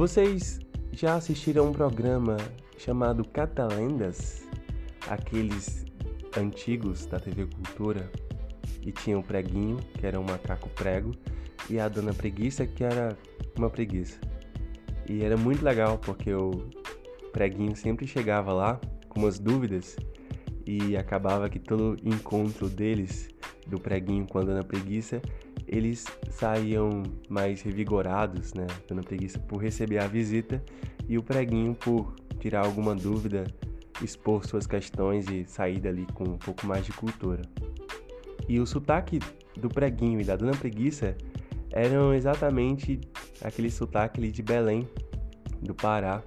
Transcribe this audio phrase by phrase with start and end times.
[0.00, 0.58] Vocês
[0.92, 2.38] já assistiram um programa
[2.78, 4.48] chamado Catalendas?
[5.06, 5.84] Aqueles
[6.34, 8.10] antigos da TV Cultura?
[8.80, 11.12] E tinha o Preguinho, que era um macaco prego,
[11.68, 13.14] e a Dona Preguiça, que era
[13.58, 14.18] uma preguiça.
[15.06, 16.70] E era muito legal, porque o
[17.30, 19.98] Preguinho sempre chegava lá com umas dúvidas
[20.64, 23.28] e acabava que todo encontro deles,
[23.66, 25.20] do Preguinho com a Dona Preguiça,
[25.70, 28.66] eles saíam mais revigorados, né?
[28.88, 30.60] Dona Preguiça por receber a visita
[31.08, 33.46] e o Preguinho por tirar alguma dúvida,
[34.02, 37.42] expor suas questões e sair dali com um pouco mais de cultura.
[38.48, 39.20] E o sotaque
[39.56, 41.16] do Preguinho e da Dona Preguiça
[41.70, 43.00] eram exatamente
[43.40, 44.88] aquele sotaque de Belém,
[45.62, 46.20] do Pará.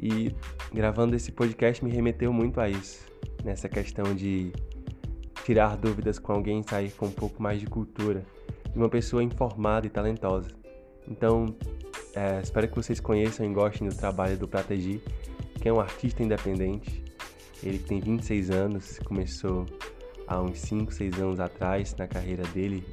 [0.00, 0.32] E
[0.72, 3.04] gravando esse podcast me remeteu muito a isso,
[3.42, 4.52] nessa questão de
[5.44, 8.24] tirar dúvidas com alguém, sair com um pouco mais de cultura,
[8.74, 10.50] uma pessoa informada e talentosa.
[11.08, 11.56] Então,
[12.14, 15.02] é, espero que vocês conheçam e gostem do trabalho do Prategi,
[15.60, 17.04] que é um artista independente.
[17.62, 19.66] Ele tem 26 anos, começou
[20.26, 22.84] há uns 5, 6 anos atrás na carreira dele,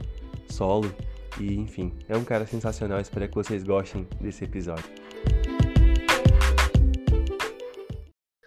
[0.50, 0.94] solo,
[1.40, 3.00] e enfim, é um cara sensacional.
[3.00, 4.86] Espero que vocês gostem desse episódio.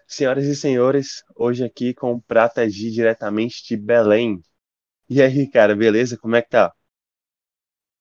[0.07, 4.43] Senhoras e senhores, hoje aqui com o Prata G diretamente de Belém.
[5.09, 6.19] E aí, cara, beleza?
[6.19, 6.73] Como é que tá?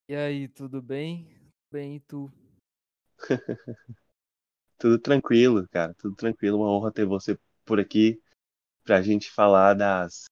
[0.09, 1.29] E aí, tudo bem?
[1.71, 2.31] Bem, e tu?
[4.77, 6.57] tudo tranquilo, cara, tudo tranquilo.
[6.57, 8.19] Uma honra ter você por aqui
[8.83, 10.25] pra gente falar das,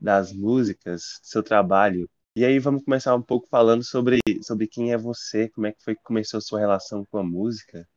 [0.00, 2.08] das músicas, do seu trabalho.
[2.36, 5.82] E aí vamos começar um pouco falando sobre, sobre quem é você, como é que
[5.82, 7.88] foi que começou a sua relação com a música.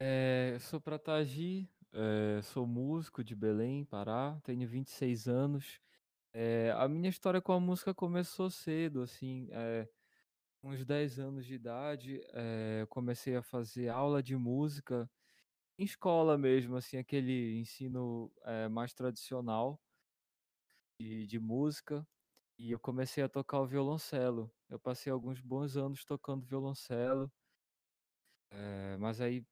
[0.00, 5.80] É, eu sou Pratagi, é, sou músico de Belém, Pará, tenho 26 anos.
[6.32, 9.88] É, a minha história com a música começou cedo, assim, é,
[10.64, 15.08] uns 10 anos de idade, é, comecei a fazer aula de música
[15.78, 19.80] em escola mesmo, assim, aquele ensino é, mais tradicional
[20.98, 22.06] de, de música.
[22.58, 24.50] E eu comecei a tocar o violoncelo.
[24.70, 27.30] Eu passei alguns bons anos tocando violoncelo.
[28.50, 29.44] É, mas aí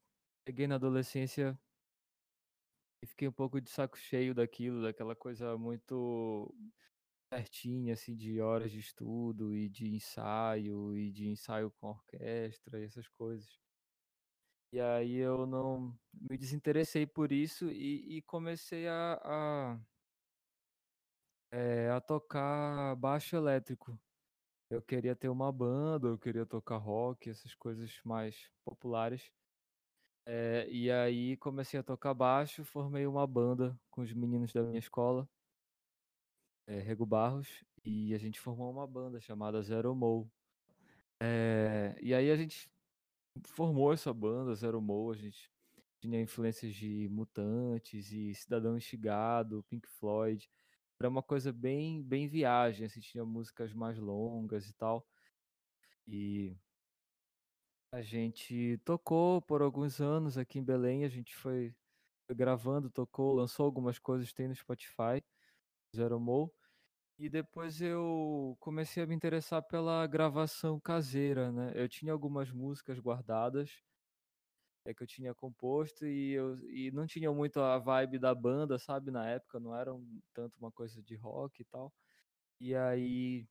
[0.47, 1.59] cheguei na adolescência
[3.03, 6.55] e fiquei um pouco de saco cheio daquilo, daquela coisa muito
[7.33, 12.85] certinha, assim, de horas de estudo e de ensaio e de ensaio com orquestra e
[12.85, 13.59] essas coisas.
[14.73, 19.81] E aí eu não me desinteressei por isso e, e comecei a, a
[21.51, 23.99] é, a tocar baixo elétrico.
[24.71, 29.31] Eu queria ter uma banda, eu queria tocar rock, essas coisas mais populares.
[30.27, 34.79] É, e aí comecei a tocar baixo, formei uma banda com os meninos da minha
[34.79, 35.29] escola,
[36.67, 40.31] é, Rego Barros, e a gente formou uma banda chamada Zero Mo.
[41.21, 42.71] É, e aí a gente
[43.45, 45.51] formou essa banda, Zero Mo, a gente
[46.01, 50.49] tinha influências de Mutantes e Cidadão Instigado, Pink Floyd
[51.03, 55.05] era uma coisa bem, bem viagem, assim, tinha músicas mais longas e tal.
[56.07, 56.57] E
[57.93, 61.75] a gente tocou por alguns anos aqui em Belém, a gente foi
[62.31, 65.23] gravando, tocou, lançou algumas coisas, tem no Spotify,
[65.95, 66.53] Zero Mo.
[67.19, 71.73] E depois eu comecei a me interessar pela gravação caseira, né?
[71.77, 73.83] Eu tinha algumas músicas guardadas
[74.85, 78.79] é que eu tinha composto e eu e não tinha muito a vibe da banda,
[78.79, 79.11] sabe?
[79.11, 81.93] Na época não era um, tanto uma coisa de rock e tal.
[82.61, 83.49] E aí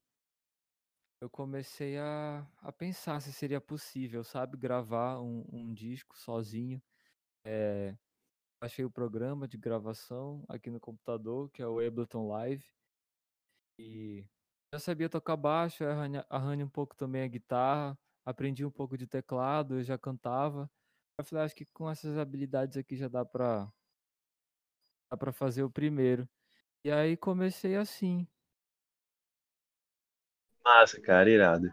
[1.20, 4.58] eu comecei a, a pensar se seria possível, sabe?
[4.58, 6.82] Gravar um, um disco sozinho.
[7.46, 7.96] É,
[8.62, 12.64] achei o programa de gravação aqui no computador, que é o Ableton Live.
[13.80, 14.24] E
[14.72, 15.84] já sabia tocar baixo,
[16.30, 20.70] arranho um pouco também a guitarra, aprendi um pouco de teclado, eu já cantava.
[21.18, 23.72] Eu falei, acho que com essas habilidades aqui já dá pra,
[25.10, 26.30] dá pra fazer o primeiro.
[26.86, 28.28] E aí comecei assim.
[30.64, 31.68] Massa, cara, irado.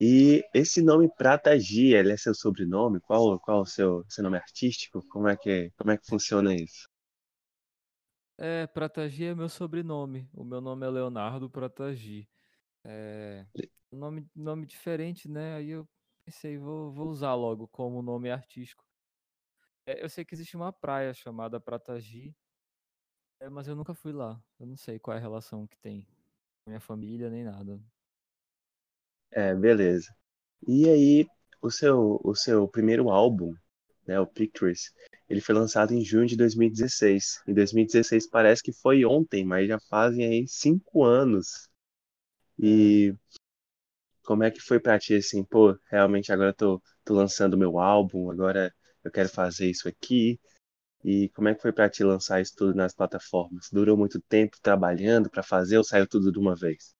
[0.00, 3.00] E esse nome Prata G, ele é seu sobrenome?
[3.00, 5.02] Qual, qual o seu, seu nome artístico?
[5.08, 6.88] Como é que, como é que funciona isso?
[8.38, 10.28] É, Pratagi é meu sobrenome.
[10.34, 12.28] O meu nome é Leonardo Pratagi.
[12.84, 13.46] É
[13.92, 15.56] nome, nome diferente, né?
[15.56, 15.88] Aí eu
[16.24, 18.84] pensei, vou, vou usar logo como nome artístico.
[19.86, 22.34] É, eu sei que existe uma praia chamada Pratagi,
[23.40, 24.42] é, mas eu nunca fui lá.
[24.58, 26.02] Eu não sei qual é a relação que tem
[26.64, 27.80] com minha família nem nada.
[29.32, 30.08] É, beleza.
[30.68, 31.26] E aí,
[31.62, 33.54] o seu, o seu primeiro álbum,
[34.06, 34.92] né, o Pictures,
[35.28, 37.42] ele foi lançado em junho de 2016.
[37.48, 41.68] Em 2016 parece que foi ontem, mas já fazem aí cinco anos.
[42.58, 43.14] E
[44.24, 48.30] como é que foi pra ti, assim, pô, realmente agora tô, tô lançando meu álbum,
[48.30, 48.74] agora
[49.04, 50.38] eu quero fazer isso aqui.
[51.04, 53.68] E como é que foi pra ti lançar isso tudo nas plataformas?
[53.72, 56.95] Durou muito tempo trabalhando para fazer ou saiu tudo de uma vez?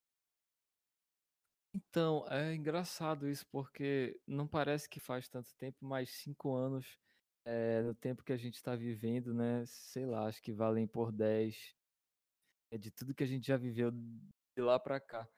[1.77, 6.99] Então, é engraçado isso, porque não parece que faz tanto tempo, mas cinco anos
[7.45, 9.63] é, no tempo que a gente está vivendo, né?
[9.67, 11.75] Sei lá, acho que valem por 10
[12.71, 15.29] é de tudo que a gente já viveu de lá para cá.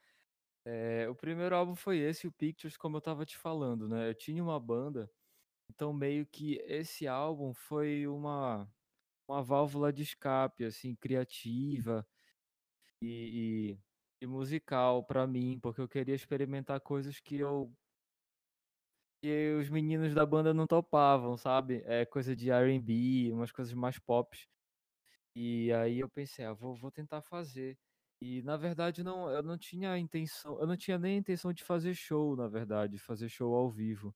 [0.65, 4.11] É, o primeiro álbum foi esse, o Pictures, como eu tava te falando, né?
[4.11, 5.11] Eu tinha uma banda,
[5.71, 8.71] então meio que esse álbum foi uma,
[9.29, 12.07] uma válvula de escape, assim, criativa
[13.03, 13.79] e, e
[14.27, 17.73] musical para mim, porque eu queria experimentar coisas que eu
[19.23, 21.83] que os meninos da banda não topavam, sabe?
[21.87, 24.37] É coisa de R&B, umas coisas mais pop.
[25.35, 27.79] E aí eu pensei, ah, vou, vou tentar fazer.
[28.21, 31.95] E na verdade não, eu não tinha intenção, eu não tinha nem intenção de fazer
[31.95, 34.15] show, na verdade, fazer show ao vivo.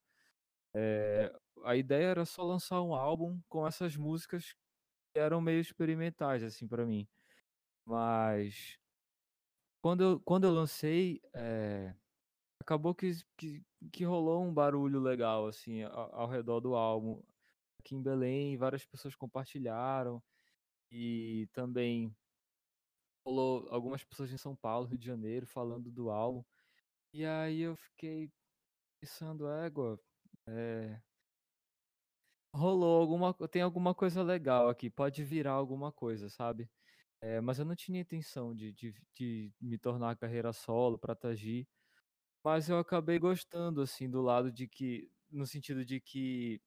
[0.75, 1.33] É,
[1.65, 4.55] a ideia era só lançar um álbum com essas músicas
[5.15, 7.09] que eram meio experimentais, assim, para mim.
[7.87, 8.79] Mas
[9.83, 11.93] quando eu, quando eu lancei, é,
[12.61, 13.63] acabou que, que,
[13.93, 17.21] que, rolou um barulho legal, assim, ao, ao redor do álbum.
[17.81, 20.23] Aqui em Belém, várias pessoas compartilharam
[20.91, 22.15] e também
[23.27, 26.45] rolou algumas pessoas em São Paulo, Rio de Janeiro, falando do álbum.
[27.13, 28.31] E aí eu fiquei
[29.01, 30.01] pensando, égua,
[30.47, 31.01] é,
[32.55, 36.71] rolou alguma, tem alguma coisa legal aqui, pode virar alguma coisa, sabe?
[37.23, 41.69] É, mas eu não tinha intenção de, de, de me tornar carreira solo para Tagi,
[42.45, 46.61] mas eu acabei gostando, assim, do lado de que, no sentido de que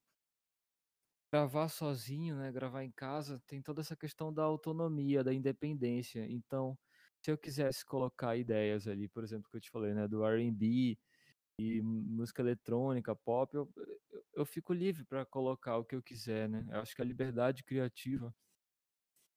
[1.32, 6.26] gravar sozinho, né, gravar em casa, tem toda essa questão da autonomia, da independência.
[6.30, 6.78] Então,
[7.22, 10.98] se eu quisesse colocar ideias ali, por exemplo, que eu te falei, né, do R&B
[11.60, 13.72] e música eletrônica, pop, eu,
[14.34, 16.66] eu fico livre para colocar o que eu quiser, né?
[16.72, 18.34] Eu acho que a liberdade criativa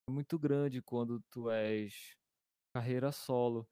[0.08, 2.16] muito grande quando tu és
[2.72, 3.68] carreira solo.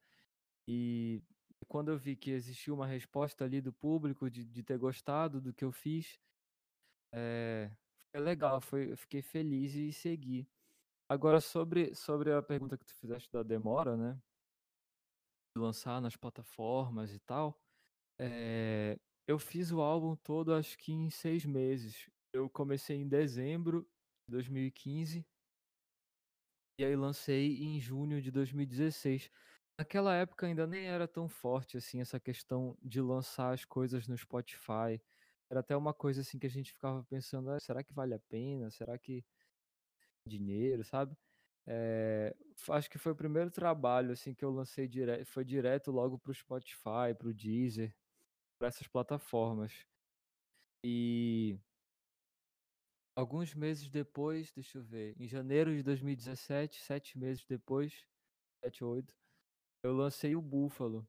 [0.67, 1.23] E
[1.67, 5.53] quando eu vi que existia uma resposta ali do público de, de ter gostado do
[5.53, 6.19] que eu fiz,
[7.13, 7.71] é,
[8.11, 10.47] foi legal, foi, fiquei feliz e segui.
[11.09, 14.21] Agora, sobre, sobre a pergunta que tu fizeste da demora, né?
[15.55, 17.57] De lançar nas plataformas e tal.
[18.19, 22.09] É, eu fiz o álbum todo, acho que em seis meses.
[22.33, 23.87] Eu comecei em dezembro
[24.27, 25.25] de 2015
[26.77, 29.31] e aí lancei em junho de 2016.
[29.79, 34.17] Naquela época ainda nem era tão forte assim essa questão de lançar as coisas no
[34.17, 35.01] Spotify.
[35.49, 38.19] Era até uma coisa assim que a gente ficava pensando, ah, será que vale a
[38.19, 38.69] pena?
[38.69, 39.23] Será que
[40.27, 41.15] dinheiro, sabe?
[41.65, 42.35] É,
[42.69, 46.31] acho que foi o primeiro trabalho assim que eu lancei direto, foi direto logo para
[46.31, 47.93] o Spotify, para o Deezer,
[48.59, 49.85] para essas plataformas.
[50.83, 51.57] E
[53.17, 58.05] alguns meses depois, deixa eu ver, em janeiro de 2017, sete meses depois,
[58.63, 59.15] sete oito,
[59.83, 61.07] eu lancei o Búfalo.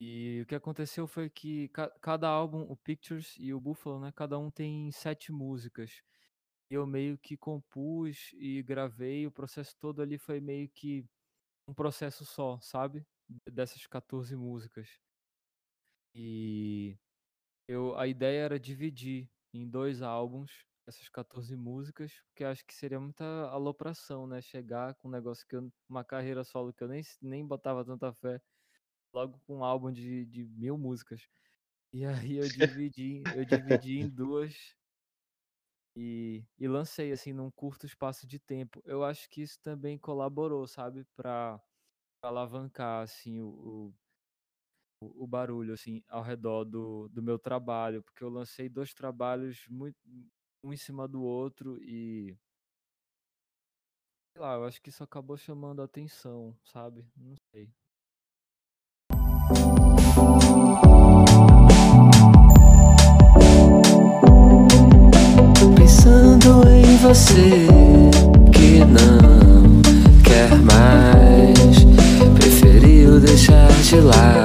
[0.00, 4.12] E o que aconteceu foi que ca cada álbum, o Pictures e o Buffalo, né,
[4.16, 6.02] cada um tem sete músicas.
[6.70, 11.06] E eu meio que compus e gravei, o processo todo ali foi meio que
[11.68, 13.06] um processo só, sabe?
[13.52, 14.98] Dessas 14 músicas.
[16.14, 16.96] E
[17.68, 23.00] eu, a ideia era dividir em dois álbuns essas 14 músicas, porque acho que seria
[23.00, 24.40] muita alopração, né?
[24.40, 28.12] Chegar com um negócio que eu, uma carreira solo que eu nem, nem botava tanta
[28.14, 28.40] fé
[29.12, 31.28] logo com um álbum de, de mil músicas.
[31.92, 34.74] E aí eu dividi, eu dividi em duas
[35.94, 38.82] e, e lancei assim num curto espaço de tempo.
[38.84, 41.60] Eu acho que isso também colaborou, sabe, para
[42.22, 43.92] alavancar assim o,
[45.00, 49.66] o, o, barulho assim ao redor do, do meu trabalho, porque eu lancei dois trabalhos
[49.68, 49.98] muito
[50.62, 52.36] um em cima do outro e
[54.32, 57.04] sei lá, eu acho que isso acabou chamando a atenção, sabe?
[57.16, 57.68] Não sei.
[65.76, 67.66] Pensando em você
[68.52, 69.82] que não
[70.22, 71.84] quer mais,
[72.36, 74.41] preferiu deixar de lado.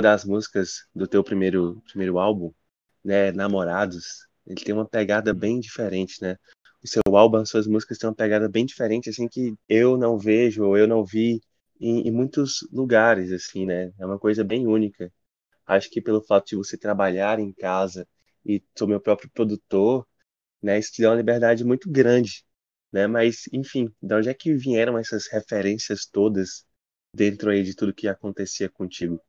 [0.00, 2.52] Uma das músicas do teu primeiro, primeiro álbum,
[3.04, 6.36] né, Namorados, ele tem uma pegada bem diferente, né?
[6.82, 10.18] O seu álbum, as suas músicas têm uma pegada bem diferente, assim, que eu não
[10.18, 11.40] vejo ou eu não vi
[11.80, 13.92] em, em muitos lugares, assim, né?
[13.98, 15.12] É uma coisa bem única.
[15.66, 18.06] Acho que pelo fato de você trabalhar em casa
[18.44, 20.06] e ser meu próprio produtor,
[20.62, 22.44] né, isso te dá uma liberdade muito grande,
[22.92, 23.06] né?
[23.06, 26.64] Mas, enfim, de onde é que vieram essas referências todas
[27.14, 29.20] dentro aí de tudo que acontecia contigo?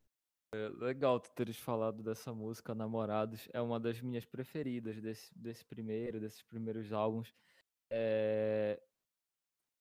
[0.53, 3.48] É legal tu teres falado dessa música, Namorados.
[3.53, 7.34] É uma das minhas preferidas desse, desse primeiro, desses primeiros álbuns.
[7.89, 8.81] É...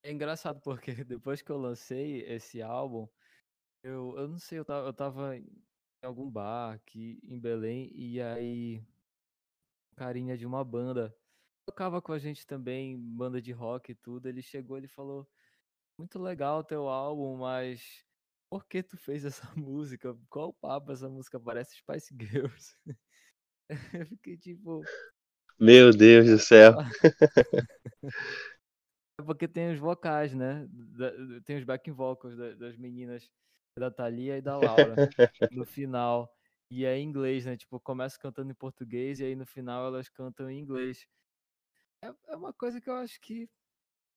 [0.04, 3.08] é engraçado porque depois que eu lancei esse álbum,
[3.82, 5.46] eu, eu não sei, eu tava, eu tava em
[6.02, 8.84] algum bar aqui em Belém e aí
[9.96, 11.14] carinha de uma banda
[11.66, 14.28] tocava com a gente também, banda de rock e tudo.
[14.28, 15.28] Ele chegou, ele falou:
[15.98, 18.04] "Muito legal teu álbum, mas
[18.50, 20.14] por que tu fez essa música?
[20.28, 20.90] Qual o papo?
[20.92, 22.76] Essa música parece Spice Girls".
[23.94, 24.84] Eu fiquei tipo,
[25.58, 26.74] Meu Deus do céu.
[29.18, 30.66] é porque tem os vocais, né?
[31.44, 33.30] Tem os backing vocals da- das meninas
[33.78, 34.96] da Thalia e da Laura
[35.52, 36.28] no final.
[36.70, 37.56] E é em inglês, né?
[37.56, 41.06] Tipo, começa cantando em português e aí no final elas cantam em inglês.
[42.02, 43.48] É, é uma coisa que eu acho que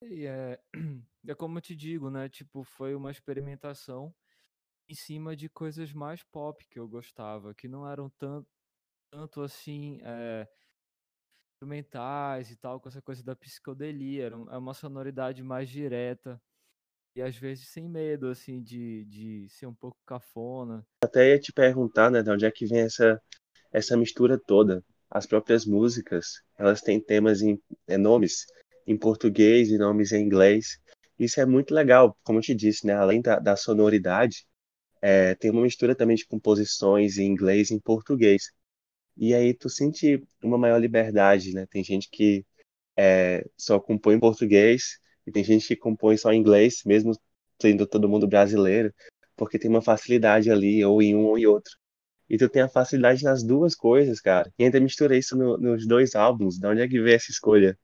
[0.02, 0.58] é,
[1.28, 2.28] é como eu te digo, né?
[2.28, 4.14] Tipo, foi uma experimentação
[4.88, 8.48] em cima de coisas mais pop que eu gostava, que não eram tanto,
[9.10, 10.48] tanto assim, é,
[11.54, 14.26] instrumentais e tal, com essa coisa da psicodelia.
[14.26, 16.40] Era é uma sonoridade mais direta
[17.16, 20.84] e às vezes sem medo, assim, de, de ser um pouco cafona.
[21.02, 23.20] Até ia te perguntar, né, de onde é que vem essa,
[23.72, 24.84] essa mistura toda.
[25.10, 28.46] As próprias músicas, elas têm temas em é, nomes
[28.86, 30.78] em português e nomes em inglês.
[31.18, 32.94] Isso é muito legal, como eu te disse, né?
[32.94, 34.44] Além da, da sonoridade,
[35.04, 38.50] é, tem uma mistura também de composições em inglês e em português.
[39.16, 41.66] E aí tu sente uma maior liberdade, né?
[41.66, 42.44] Tem gente que
[42.96, 47.12] é, só compõe em português e tem gente que compõe só em inglês, mesmo
[47.60, 48.92] sendo todo mundo brasileiro,
[49.36, 51.72] porque tem uma facilidade ali, ou em um ou em outro.
[52.30, 54.52] E tu tem a facilidade nas duas coisas, cara.
[54.58, 56.58] E ainda mistura isso no- nos dois álbuns.
[56.58, 57.78] De onde é que veio essa escolha?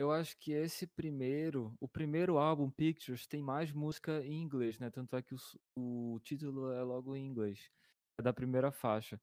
[0.00, 4.88] Eu acho que esse primeiro, o primeiro álbum, Pictures, tem mais música em inglês, né?
[4.88, 5.38] Tanto é que o,
[6.14, 7.70] o título é logo em inglês,
[8.16, 9.20] é da primeira faixa.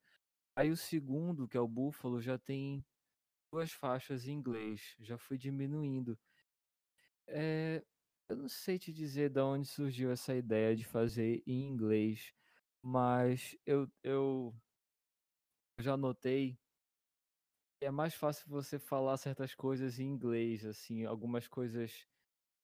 [0.55, 2.85] Aí o segundo, que é o Buffalo, já tem
[3.51, 6.15] duas faixas em inglês, já fui diminuindo.
[7.25, 7.83] É,
[8.29, 12.31] eu não sei te dizer de onde surgiu essa ideia de fazer em inglês,
[12.83, 14.53] mas eu, eu
[15.79, 16.55] já notei
[17.81, 22.07] é mais fácil você falar certas coisas em inglês, assim, algumas coisas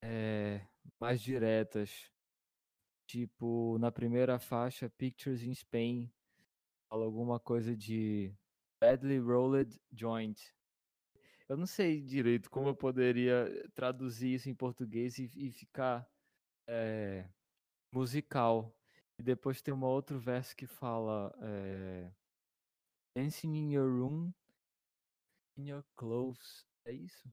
[0.02, 0.66] é,
[1.00, 2.12] mais diretas.
[3.08, 6.12] Tipo, na primeira faixa, Pictures in Spain,
[6.90, 8.34] fala alguma coisa de
[8.82, 10.42] Badly Rolled Joint.
[11.48, 16.10] Eu não sei direito como eu poderia traduzir isso em português e, e ficar
[16.68, 17.30] é,
[17.92, 18.76] musical.
[19.20, 22.12] E depois tem um outro verso que fala é,
[23.16, 24.34] Dancing in your room,
[25.58, 26.66] in your clothes.
[26.86, 27.32] É isso?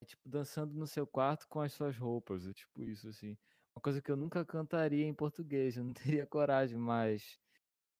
[0.00, 2.46] É tipo dançando no seu quarto com as suas roupas.
[2.46, 3.36] É tipo isso, assim.
[3.74, 5.92] Uma coisa que eu nunca cantaria em português, eu não
[6.22, 7.38] teria coragem, mas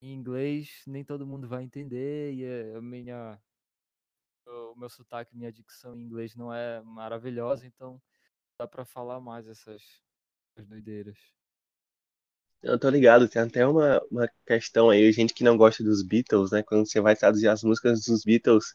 [0.02, 3.40] em inglês nem todo mundo vai entender e é- a minha,
[4.46, 8.00] o meu sotaque, minha dicção em inglês não é maravilhosa, então
[8.58, 9.82] dá pra falar mais essas,
[10.56, 11.18] essas doideiras.
[12.62, 16.50] Eu tô ligado, tem até uma, uma questão aí, gente que não gosta dos Beatles,
[16.50, 16.62] né?
[16.62, 18.74] Quando você vai traduzir as músicas dos Beatles,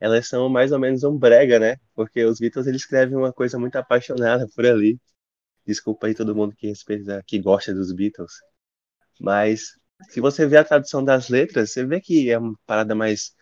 [0.00, 1.76] elas são mais ou menos um brega, né?
[1.94, 4.98] Porque os Beatles eles escrevem uma coisa muito apaixonada por ali.
[5.66, 8.32] Desculpa aí todo mundo que respeita, que gosta dos Beatles.
[9.20, 9.72] Mas
[10.10, 13.34] se você vê a tradução das letras, você vê que é uma parada mais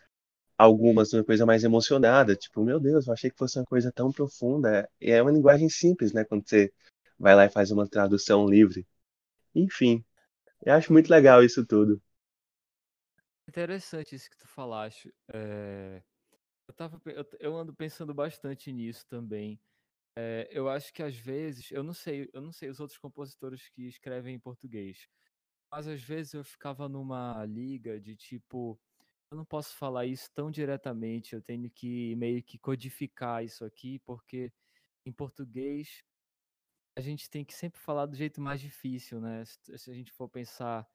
[0.59, 4.11] algumas uma coisa mais emocionada, tipo, meu Deus, eu achei que fosse uma coisa tão
[4.11, 4.89] profunda.
[5.01, 6.25] E é uma linguagem simples, né?
[6.25, 6.73] Quando você
[7.19, 8.87] vai lá e faz uma tradução livre.
[9.55, 10.05] Enfim,
[10.65, 12.01] eu acho muito legal isso tudo.
[13.49, 15.15] Interessante isso que tu falaste.
[15.33, 16.03] é,
[16.69, 19.61] eu, tava, eu, eu ando pensando bastante nisso também.
[20.17, 23.69] É, eu acho que às vezes, eu não sei, eu não sei os outros compositores
[23.69, 25.09] que escrevem em português,
[25.71, 28.81] mas às vezes eu ficava numa liga de tipo,
[29.31, 33.99] eu não posso falar isso tão diretamente, eu tenho que meio que codificar isso aqui,
[34.01, 34.53] porque
[35.07, 36.05] em português
[36.97, 39.45] a gente tem que sempre falar do jeito mais difícil, né?
[39.45, 40.89] Se, se a gente for pensar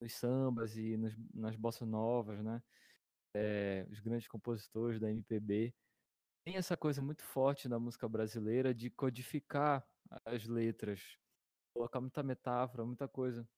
[0.00, 2.62] nos sambas e nos, nas bossa novas, né?
[3.34, 5.74] É, os grandes compositores da MPB,
[6.44, 9.86] tem essa coisa muito forte na música brasileira de codificar
[10.24, 11.18] as letras,
[11.74, 13.48] colocar muita metáfora, muita coisa.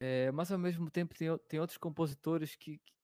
[0.00, 2.94] É, mas ao mesmo tempo tem, tem outros compositores que, que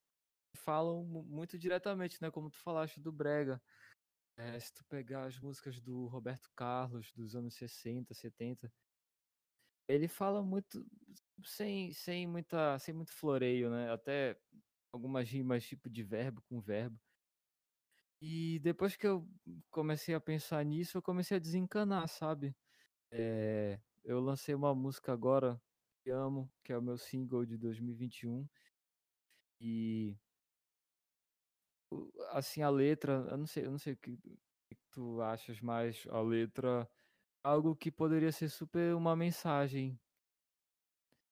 [0.57, 2.31] falam mu- muito diretamente, né?
[2.31, 3.61] Como tu falaste do Brega.
[4.37, 8.71] É, se tu pegar as músicas do Roberto Carlos dos anos 60, 70,
[9.87, 10.85] ele fala muito
[11.45, 13.91] sem, sem, muita, sem muito floreio, né?
[13.91, 14.39] Até
[14.91, 16.99] algumas rimas tipo de verbo com verbo.
[18.21, 19.27] E depois que eu
[19.69, 22.55] comecei a pensar nisso, eu comecei a desencanar, sabe?
[23.11, 25.61] É, eu lancei uma música agora,
[26.03, 28.47] que amo, que é o meu single de 2021.
[29.59, 30.17] E
[32.31, 35.61] assim a letra, eu não sei, eu não sei o que, o que tu achas,
[35.61, 36.89] mas a letra
[37.43, 39.99] algo que poderia ser super uma mensagem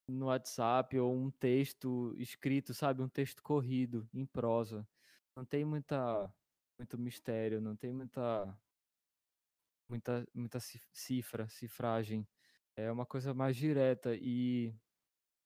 [0.08, 4.88] no WhatsApp ou um texto escrito, sabe, um texto corrido em prosa.
[5.36, 6.32] Não tem muita
[6.80, 8.58] muito mistério, não tem muita
[9.90, 12.28] muita muita cif- cifra, cifragem.
[12.76, 14.74] É uma coisa mais direta e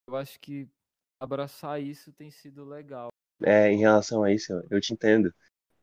[0.07, 0.69] eu acho que
[1.19, 3.09] abraçar isso tem sido legal.
[3.43, 5.33] É, em relação a isso, eu te entendo.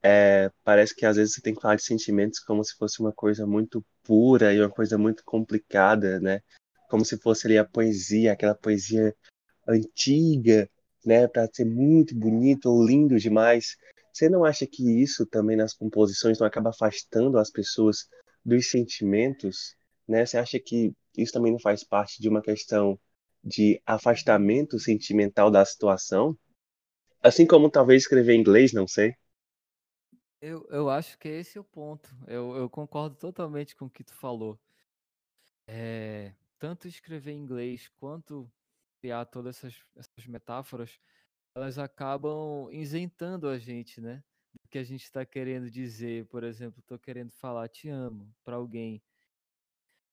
[0.03, 3.13] É, parece que às vezes você tem que falar de sentimentos como se fosse uma
[3.13, 6.43] coisa muito pura e uma coisa muito complicada, né?
[6.89, 9.15] Como se fosse ali a poesia, aquela poesia
[9.67, 10.69] antiga,
[11.05, 13.77] né, para ser muito bonito ou lindo demais.
[14.13, 18.09] Você não acha que isso também nas composições não acaba afastando as pessoas
[18.45, 19.77] dos sentimentos,
[20.09, 20.25] né?
[20.25, 22.99] Você acha que isso também não faz parte de uma questão
[23.43, 26.37] de afastamento sentimental da situação?
[27.23, 29.15] Assim como talvez escrever em inglês, não sei.
[30.41, 32.09] Eu, eu acho que esse é o ponto.
[32.27, 34.59] Eu, eu concordo totalmente com o que tu falou.
[35.67, 38.51] É, tanto escrever em inglês quanto
[39.01, 40.99] criar todas essas, essas metáforas,
[41.55, 44.25] elas acabam isentando a gente, né?
[44.55, 46.27] Do que a gente está querendo dizer.
[46.27, 49.03] Por exemplo, estou querendo falar te amo para alguém.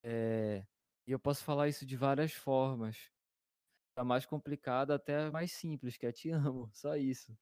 [0.03, 0.65] É,
[1.07, 3.11] e eu posso falar isso de várias formas.
[3.95, 7.37] Da mais complicada até a mais simples, que é te amo, só isso.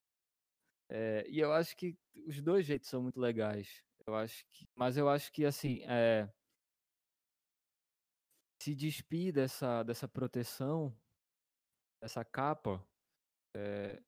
[0.90, 3.84] É, e eu acho que os dois jeitos são muito legais.
[4.06, 6.30] Eu acho que, mas eu acho que assim, é,
[8.62, 10.96] se despir dessa, dessa proteção,
[12.00, 12.86] dessa capa,
[13.56, 14.00] é,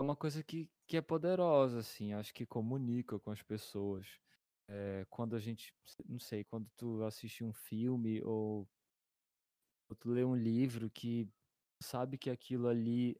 [0.00, 2.12] é uma coisa que, que é poderosa, assim.
[2.12, 4.18] Acho que comunica com as pessoas.
[4.68, 5.72] É, quando a gente,
[6.08, 8.68] não sei, quando tu assiste um filme ou,
[9.88, 11.28] ou tu lê um livro que
[11.80, 13.16] sabe que aquilo ali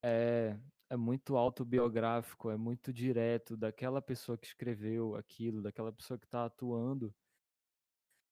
[0.00, 0.56] é,
[0.88, 6.44] é muito autobiográfico, é muito direto daquela pessoa que escreveu aquilo, daquela pessoa que está
[6.44, 7.12] atuando,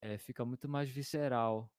[0.02, 1.70] é, fica muito mais visceral.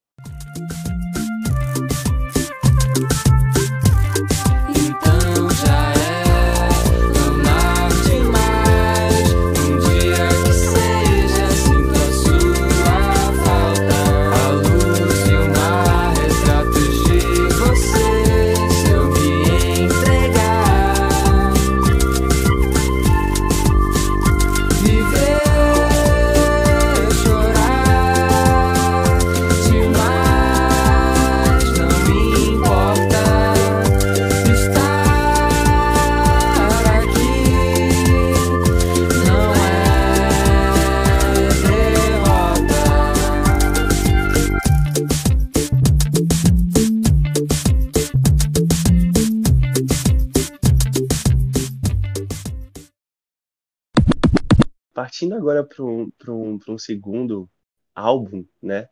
[55.22, 57.48] Partindo agora para um, um, um segundo
[57.94, 58.90] álbum, né?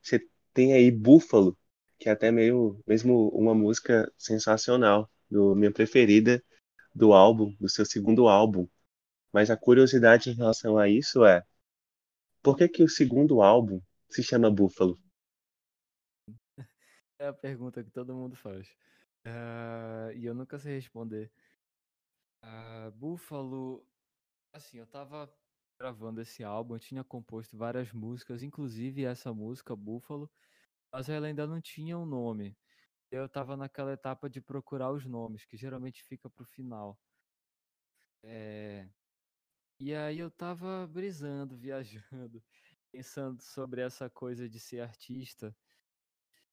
[0.00, 0.18] Você
[0.54, 1.58] tem aí Búfalo,
[1.98, 6.42] que é até meio, mesmo uma música sensacional, do minha preferida
[6.94, 8.66] do álbum, do seu segundo álbum.
[9.30, 11.44] Mas a curiosidade em relação a isso é,
[12.42, 13.78] por que que o segundo álbum
[14.08, 14.98] se chama Búfalo?
[17.18, 18.74] É a pergunta que todo mundo faz.
[19.22, 21.30] Ah, e eu nunca sei responder.
[22.42, 23.84] Ah, Buffalo,
[24.52, 25.30] assim, eu tava
[25.78, 30.30] gravando esse álbum, eu tinha composto várias músicas, inclusive essa música, Buffalo,
[30.92, 32.58] mas ela ainda não tinha um nome.
[33.10, 37.00] Eu tava naquela etapa de procurar os nomes, que geralmente fica pro final.
[38.22, 38.88] É,
[39.80, 42.42] E aí eu tava brisando, viajando,
[42.92, 45.56] pensando sobre essa coisa de ser artista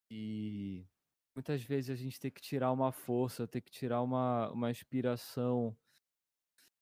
[0.09, 0.87] e
[1.35, 5.77] muitas vezes a gente tem que tirar uma força, tem que tirar uma, uma inspiração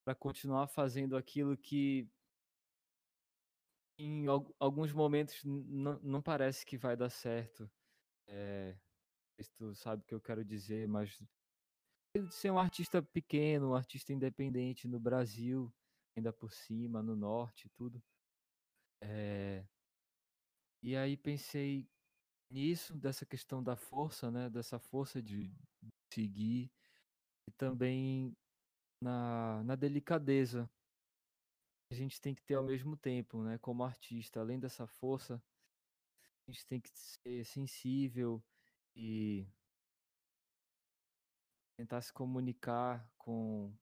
[0.04, 2.08] para continuar fazendo aquilo que
[3.98, 7.70] em al- alguns momentos não parece que vai dar certo.
[8.28, 8.76] É,
[9.40, 11.22] se tu sabe o que eu quero dizer, mas
[12.30, 15.72] ser um artista pequeno, um artista independente no Brasil,
[16.16, 18.02] ainda por cima, no norte, tudo.
[19.00, 19.64] É,
[20.82, 21.88] e aí pensei
[22.50, 24.50] nisso, dessa questão da força, né?
[24.50, 25.52] Dessa força de
[26.12, 26.70] seguir
[27.48, 28.36] e também
[29.00, 30.70] na, na delicadeza
[31.94, 33.56] a gente tem que ter ao mesmo tempo, né?
[33.58, 35.40] Como artista, além dessa força,
[36.46, 38.42] a gente tem que ser sensível
[38.96, 39.46] e
[41.76, 43.72] tentar se comunicar com,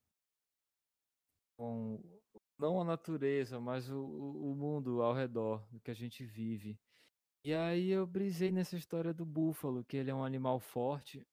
[1.57, 2.21] com
[2.59, 6.79] não a natureza, mas o, o mundo ao redor do que a gente vive.
[7.43, 11.27] E aí eu brisei nessa história do búfalo, que ele é um animal forte,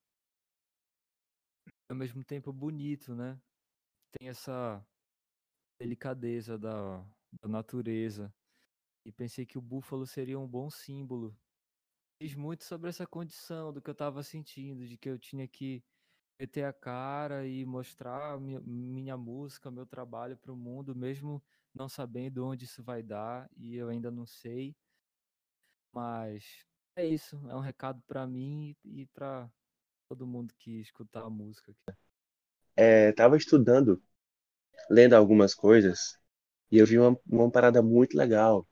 [1.90, 3.40] ao mesmo tempo bonito, né?
[4.18, 4.84] Tem essa
[5.80, 7.04] delicadeza da,
[7.42, 8.34] da natureza.
[9.06, 11.36] E pensei que o búfalo seria um bom símbolo.
[12.22, 15.82] Diz muito sobre essa condição do que eu estava sentindo, de que eu tinha que
[16.40, 21.42] meter a cara e mostrar minha, minha música, meu trabalho para o mundo, mesmo
[21.74, 24.76] não sabendo onde isso vai dar, e eu ainda não sei.
[25.94, 26.66] Mas
[26.96, 29.50] é isso, é um recado para mim e para
[30.10, 31.76] todo mundo que escutar a música.
[32.76, 34.02] É, tava estudando,
[34.90, 36.18] lendo algumas coisas,
[36.72, 38.68] e eu vi uma, uma parada muito legal,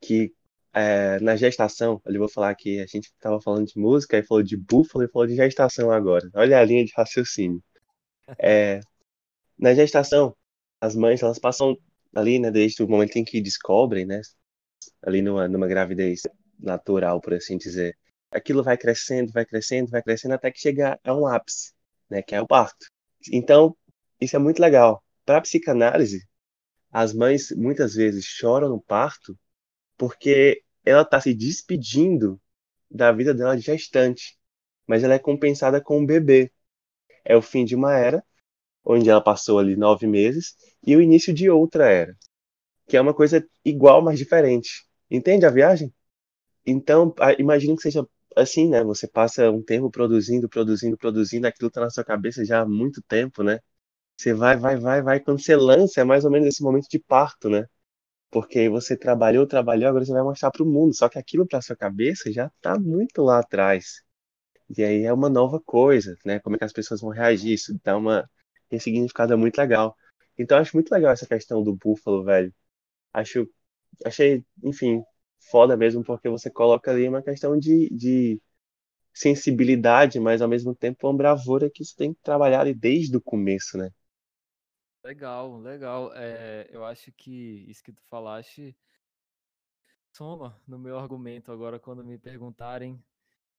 [0.00, 0.32] que
[0.72, 4.42] é, na gestação, eu vou falar que a gente tava falando de música, e falou
[4.42, 6.28] de búfalo e falou de gestação agora.
[6.34, 7.62] Olha a linha de raciocínio.
[8.38, 8.80] É,
[9.58, 10.36] na gestação,
[10.80, 11.76] as mães, elas passam
[12.14, 14.20] ali, né, desde o momento em que descobrem, né,
[15.02, 16.22] ali numa, numa gravidez
[16.58, 17.96] natural, por assim dizer.
[18.30, 21.72] Aquilo vai crescendo, vai crescendo, vai crescendo até que chega a um ápice,
[22.10, 22.86] né, que é o parto.
[23.32, 23.76] Então,
[24.20, 25.02] isso é muito legal.
[25.26, 26.26] Para a psicanálise,
[26.92, 29.38] as mães muitas vezes choram no parto
[29.98, 32.40] porque ela está se despedindo
[32.90, 34.38] da vida dela de gestante,
[34.86, 36.52] mas ela é compensada com um bebê.
[37.24, 38.24] É o fim de uma era,
[38.84, 42.16] onde ela passou ali nove meses, e o início de outra era,
[42.88, 44.86] que é uma coisa igual, mas diferente.
[45.10, 45.94] Entende a viagem?
[46.66, 48.84] Então, imagine que seja assim, né?
[48.84, 53.02] Você passa um tempo produzindo, produzindo, produzindo, aquilo tá na sua cabeça já há muito
[53.02, 53.60] tempo, né?
[54.16, 55.20] Você vai, vai, vai, vai.
[55.20, 57.66] Quando você lança, é mais ou menos esse momento de parto, né?
[58.30, 60.94] Porque você trabalhou, trabalhou, agora você vai mostrar para o mundo.
[60.96, 64.02] Só que aquilo para sua cabeça já tá muito lá atrás.
[64.76, 66.40] E aí é uma nova coisa, né?
[66.40, 67.52] Como é que as pessoas vão reagir?
[67.54, 68.28] Isso dá uma
[68.70, 69.96] ressignificada muito legal.
[70.38, 72.54] Então, eu acho muito legal essa questão do búfalo, velho.
[73.12, 73.48] Acho,
[74.04, 75.02] achei, enfim,
[75.50, 78.40] foda mesmo, porque você coloca ali uma questão de, de
[79.14, 83.20] sensibilidade, mas ao mesmo tempo uma bravura que você tem que trabalhar ali desde o
[83.22, 83.90] começo, né?
[85.06, 86.12] Legal, legal.
[86.16, 88.76] É, eu acho que isso que tu falaste
[90.12, 93.00] soma no meu argumento agora quando me perguntarem,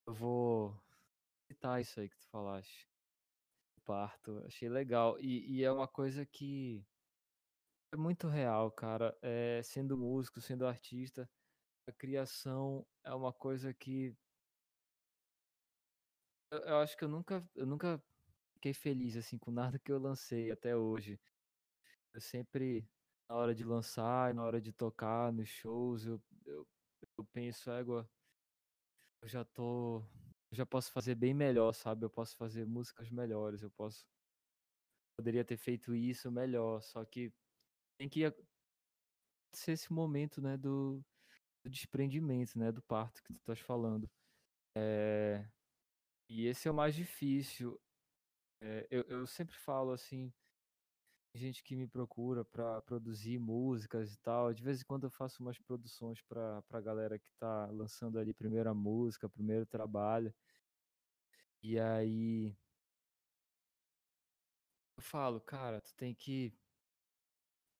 [0.06, 0.78] eu vou
[1.48, 2.90] citar isso aí que tu falaste.
[3.86, 5.18] Parto, achei legal.
[5.22, 6.86] E, e é uma coisa que
[7.94, 9.18] é muito real, cara.
[9.22, 11.30] É, sendo músico, sendo artista,
[11.88, 14.14] a criação é uma coisa que
[16.52, 18.04] eu, eu acho que eu nunca, eu nunca
[18.54, 21.18] fiquei feliz assim com nada que eu lancei até hoje.
[22.18, 22.84] Eu sempre,
[23.30, 26.68] na hora de lançar, na hora de tocar nos shows, eu, eu,
[27.16, 28.10] eu penso, égua,
[29.22, 30.00] eu já tô,
[30.50, 32.04] eu já posso fazer bem melhor, sabe?
[32.04, 34.04] Eu posso fazer músicas melhores, eu posso,
[35.16, 37.32] poderia ter feito isso melhor, só que
[38.00, 38.22] tem que
[39.54, 41.06] ser esse momento, né, do,
[41.64, 44.10] do desprendimento, né, do parto que tu estás falando.
[44.76, 45.48] É,
[46.28, 47.80] e esse é o mais difícil.
[48.60, 50.34] É, eu, eu sempre falo assim,
[51.36, 54.54] gente que me procura para produzir músicas e tal.
[54.54, 58.34] De vez em quando eu faço umas produções para pra galera que tá lançando ali
[58.34, 60.34] primeira música, primeiro trabalho.
[61.62, 62.56] E aí
[64.98, 66.54] eu falo, cara, tu tem que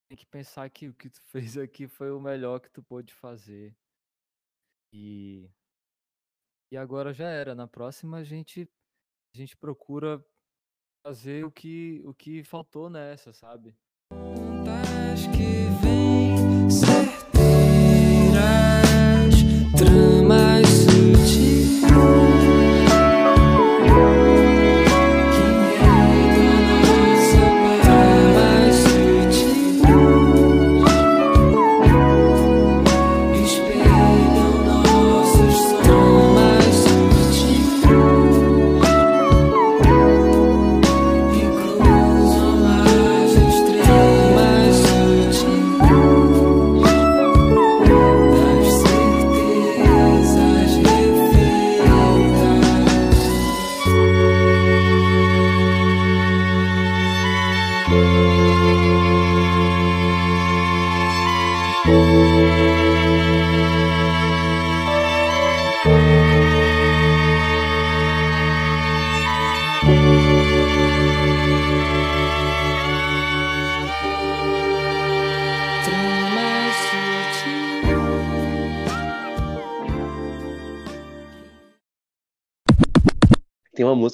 [0.08, 3.14] tem que pensar que o que tu fez aqui foi o melhor que tu pôde
[3.14, 3.78] fazer.
[4.92, 5.50] E
[6.72, 7.56] e agora já era.
[7.56, 8.70] Na próxima a gente
[9.34, 10.26] a gente procura
[11.08, 13.74] fazer o que o que faltou nessa, sabe?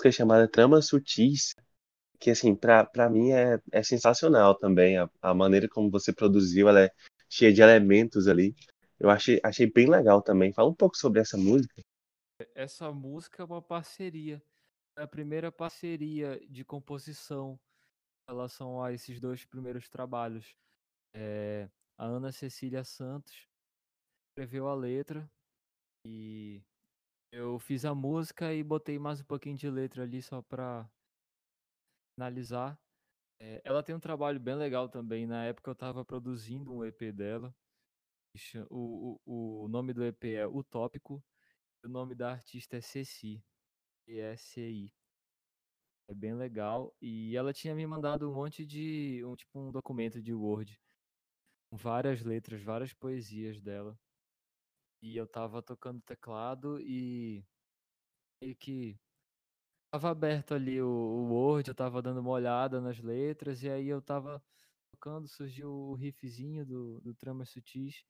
[0.04, 1.56] Música chamada Tramas Sutis,
[2.20, 4.98] que assim, pra mim é, é sensacional também.
[4.98, 6.92] A, a maneira como você produziu, ela é
[7.30, 8.54] cheia de elementos ali.
[9.00, 10.52] Eu achei, achei bem legal também.
[10.52, 11.82] Fala um pouco sobre essa música.
[12.54, 14.44] Essa música é uma parceria.
[14.98, 17.58] É a primeira parceria de composição
[18.28, 20.54] em relação a esses dois primeiros trabalhos.
[21.16, 23.48] É, a Ana Cecília Santos
[24.32, 25.30] escreveu a letra
[26.06, 26.62] e
[27.34, 30.88] eu fiz a música e botei mais um pouquinho de letra ali só pra
[32.16, 32.80] finalizar.
[33.40, 35.26] É, ela tem um trabalho bem legal também.
[35.26, 37.54] Na época eu tava produzindo um EP dela.
[38.70, 41.24] O, o, o nome do EP é Utópico.
[41.84, 43.44] O nome da artista é Ceci.
[44.08, 44.94] E-S-C-I.
[46.08, 46.96] É bem legal.
[47.02, 49.24] E ela tinha me mandado um monte de.
[49.26, 50.80] Um, tipo um documento de Word.
[51.72, 53.98] Com várias letras, várias poesias dela.
[55.04, 57.46] E eu tava tocando teclado e.
[58.42, 58.98] Meio que.
[59.92, 63.88] Tava aberto ali o, o Word, eu tava dando uma olhada nas letras, e aí
[63.90, 64.42] eu tava
[64.92, 68.06] tocando, surgiu o riffzinho do, do Tramas Sutis.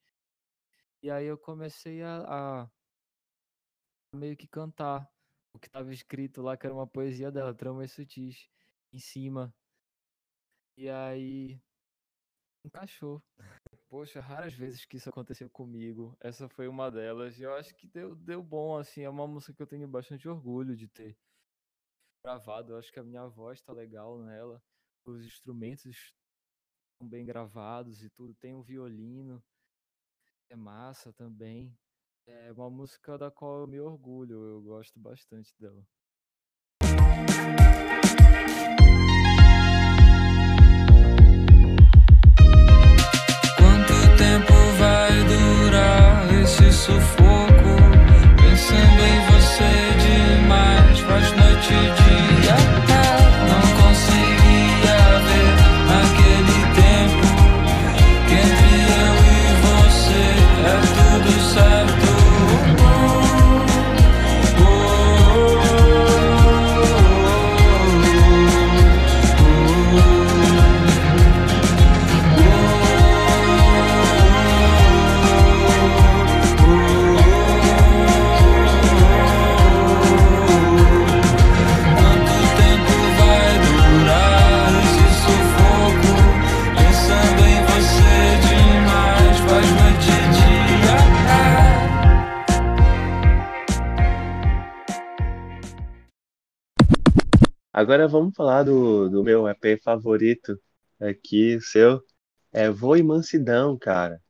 [1.01, 2.71] E aí eu comecei a, a
[4.15, 5.11] meio que cantar
[5.51, 8.47] o que tava escrito lá, que era uma poesia dela, Tramas Sutis,
[8.93, 9.53] em cima.
[10.77, 11.59] E aí
[12.63, 13.23] encaixou.
[13.93, 16.17] Poxa, raras vezes que isso aconteceu comigo.
[16.19, 17.37] Essa foi uma delas.
[17.37, 19.03] E eu acho que deu, deu bom, assim.
[19.03, 21.15] É uma música que eu tenho bastante orgulho de ter
[22.25, 22.71] gravado.
[22.71, 24.59] Eu acho que a minha voz tá legal nela.
[25.05, 28.33] Os instrumentos estão bem gravados e tudo.
[28.33, 29.43] Tem um violino,
[30.49, 31.77] é massa também.
[32.25, 34.43] É uma música da qual eu me orgulho.
[34.43, 35.87] Eu gosto bastante dela.
[46.53, 47.75] Esse sufoco?
[48.37, 49.71] Pensando em você
[50.03, 52.92] demais, faz noite e dia.
[97.73, 100.57] Agora vamos falar do, do meu EP favorito
[100.99, 102.01] aqui, seu.
[102.51, 104.21] É Voo e Mansidão, cara.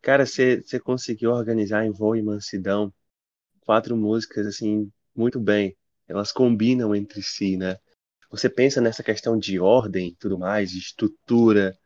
[0.00, 2.92] Cara, você conseguiu organizar em Voo e Mansidão
[3.62, 5.76] quatro músicas, assim, muito bem.
[6.08, 7.76] Elas combinam entre si, né?
[8.30, 11.76] Você pensa nessa questão de ordem e tudo mais, de estrutura,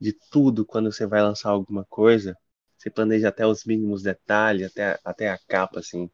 [0.00, 2.36] de tudo quando você vai lançar alguma coisa.
[2.78, 6.10] Você planeja até os mínimos detalhes, até, até a capa, assim.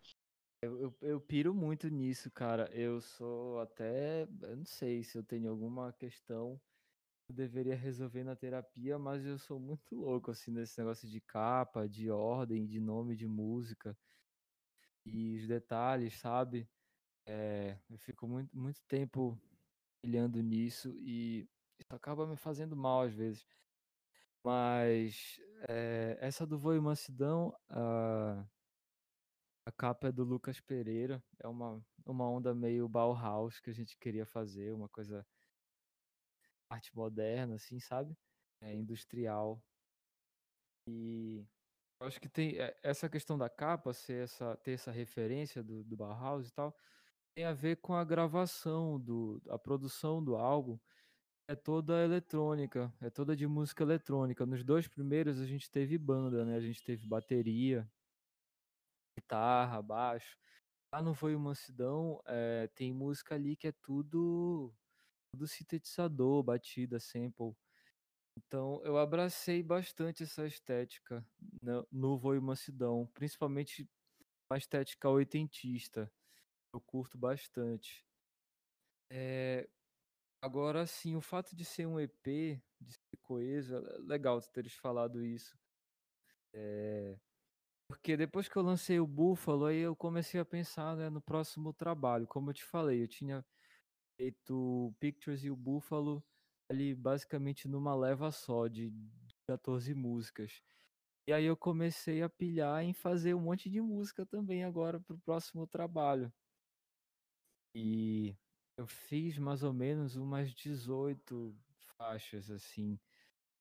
[0.65, 2.69] Eu, eu, eu piro muito nisso, cara.
[2.73, 4.23] Eu sou até.
[4.43, 6.61] Eu não sei se eu tenho alguma questão
[7.27, 11.21] que eu deveria resolver na terapia, mas eu sou muito louco, assim, nesse negócio de
[11.21, 13.97] capa, de ordem, de nome de música
[15.05, 16.69] e os detalhes, sabe?
[17.27, 19.39] É, eu fico muito, muito tempo
[20.05, 21.49] olhando nisso e
[21.79, 23.47] isso acaba me fazendo mal às vezes.
[24.45, 28.47] Mas é, essa do Voo e Mansidão, a,
[29.67, 31.23] a capa é do Lucas Pereira.
[31.39, 35.27] É uma, uma onda meio Bauhaus que a gente queria fazer, uma coisa
[36.69, 38.17] arte moderna, assim, sabe?
[38.61, 39.63] É, industrial.
[40.89, 41.47] E
[42.01, 45.83] eu acho que tem é, essa questão da capa, ser essa, ter essa referência do,
[45.85, 46.77] do Bauhaus e tal,
[47.35, 50.79] tem a ver com a gravação, do, a produção do álbum.
[51.47, 54.47] É toda eletrônica, é toda de música eletrônica.
[54.47, 56.57] Nos dois primeiros a gente teve banda, né?
[56.57, 57.87] A gente teve bateria,
[59.19, 60.37] guitarra, baixo.
[60.93, 64.75] Lá no Foi Mansidão, eh, tem música ali que é tudo,
[65.33, 67.55] tudo sintetizador, batida, sample.
[68.39, 71.27] Então eu abracei bastante essa estética
[71.63, 73.89] na- no Voe Mansidão, principalmente
[74.51, 76.13] a estética oitentista.
[76.75, 78.07] Eu curto bastante.
[79.11, 79.69] Eh,
[80.43, 85.25] agora sim, o fato de ser um EP, de ser coeso, é legal teres falado
[85.25, 85.59] isso.
[86.55, 87.19] Eh,
[87.89, 91.73] porque depois que eu lancei o Búfalo, aí eu comecei a pensar, né, no próximo
[91.73, 92.27] trabalho.
[92.27, 93.45] Como eu te falei, eu tinha
[94.19, 96.25] feito o Pictures e o Búfalo
[96.71, 98.93] ali basicamente numa leva só de
[99.47, 100.63] 14 músicas.
[101.27, 105.19] E aí eu comecei a pilhar em fazer um monte de música também agora pro
[105.19, 106.33] próximo trabalho.
[107.75, 108.37] E
[108.77, 111.57] eu fiz mais ou menos umas 18
[111.97, 112.99] faixas assim,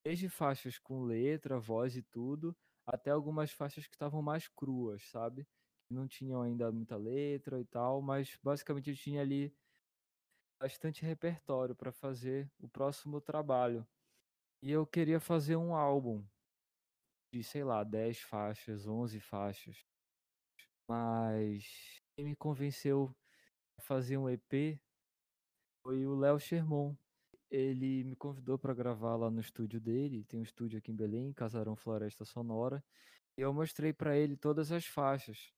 [0.03, 5.47] desde faixas com letra, voz e tudo, até algumas faixas que estavam mais cruas, sabe?
[5.89, 9.55] Não tinham ainda muita letra e tal, mas basicamente eu tinha ali
[10.59, 13.85] bastante repertório para fazer o próximo trabalho.
[14.61, 16.25] E eu queria fazer um álbum
[17.33, 19.85] de, sei lá, 10 faixas, 11 faixas.
[20.87, 23.15] Mas quem me convenceu
[23.77, 24.79] a fazer um EP
[25.83, 26.97] foi o Léo Sherman.
[27.53, 31.31] Ele me convidou para gravar lá no estúdio dele, tem um estúdio aqui em Belém,
[31.31, 32.83] Casarão Floresta Sonora,
[33.37, 35.53] e eu mostrei para ele todas as faixas.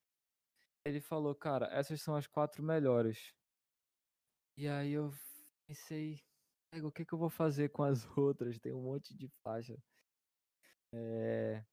[0.84, 3.34] Ele falou, cara, essas são as quatro melhores.
[4.58, 5.10] E aí eu
[5.66, 6.22] pensei,
[6.84, 8.60] o que, que eu vou fazer com as outras?
[8.60, 9.82] Tem um monte de faixa.
[10.94, 11.64] É...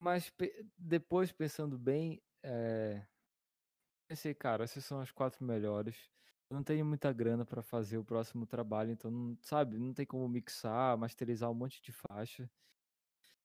[0.00, 3.06] Mas pe depois, pensando bem, é...
[4.08, 6.10] pensei, cara, essas são as quatro melhores.
[6.50, 10.06] Eu não tenho muita grana para fazer o próximo trabalho, então, não, sabe, não tem
[10.06, 12.48] como mixar, masterizar um monte de faixa.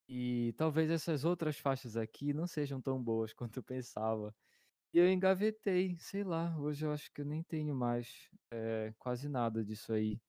[0.08, 4.36] E talvez essas outras faixas aqui não sejam tão boas quanto eu pensava.
[4.94, 9.30] E eu engavetei, sei lá, hoje eu acho que eu nem tenho mais é, quase
[9.30, 10.20] nada disso aí.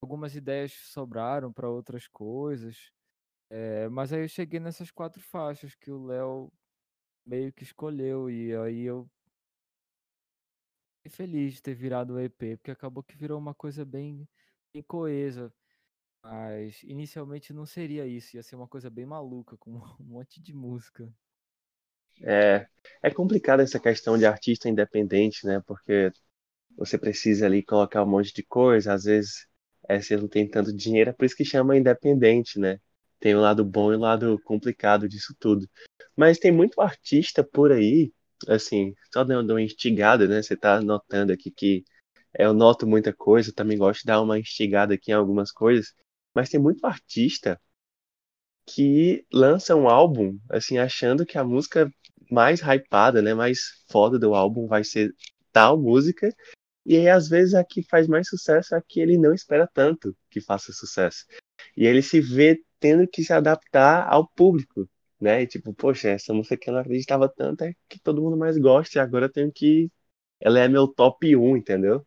[0.00, 2.92] Algumas ideias sobraram para outras coisas,
[3.50, 6.52] é, mas aí eu cheguei nessas quatro faixas que o Léo
[7.24, 9.08] meio que escolheu, e aí eu
[11.10, 14.28] feliz de ter virado o EP, porque acabou que virou uma coisa bem,
[14.72, 15.52] bem coesa.
[16.22, 20.54] Mas inicialmente não seria isso, ia ser uma coisa bem maluca, com um monte de
[20.54, 21.12] música.
[22.22, 22.66] É,
[23.02, 25.60] é complicado essa questão de artista independente, né?
[25.66, 26.12] Porque
[26.76, 29.46] você precisa ali colocar um monte de coisa, às vezes
[29.88, 32.78] é, você não tem tanto dinheiro, é por isso que chama independente, né?
[33.18, 35.68] Tem o lado bom e o lado complicado disso tudo.
[36.16, 38.12] Mas tem muito artista por aí,
[38.48, 40.42] assim, só dando uma instigada, né?
[40.42, 41.84] Você tá notando aqui que
[42.38, 45.94] eu noto muita coisa, também gosto de dar uma instigada aqui em algumas coisas,
[46.34, 47.60] mas tem muito artista
[48.66, 51.90] que lança um álbum, assim, achando que a música
[52.30, 55.12] mais hypada, né, mais foda do álbum vai ser
[55.52, 56.34] tal música,
[56.86, 59.68] e aí às vezes a que faz mais sucesso é a que ele não espera
[59.72, 61.26] tanto que faça sucesso.
[61.76, 64.88] E ele se vê tendo que se adaptar ao público,
[65.22, 65.42] né?
[65.42, 68.58] E tipo, poxa, essa música que eu não acreditava tanto é que todo mundo mais
[68.58, 69.90] gosta, e agora eu tenho que.
[70.40, 72.04] Ela é meu top 1, entendeu?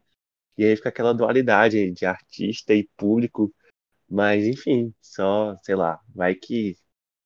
[0.58, 3.54] E aí fica aquela dualidade de artista e público.
[4.10, 6.78] Mas, enfim, só, sei lá, vai que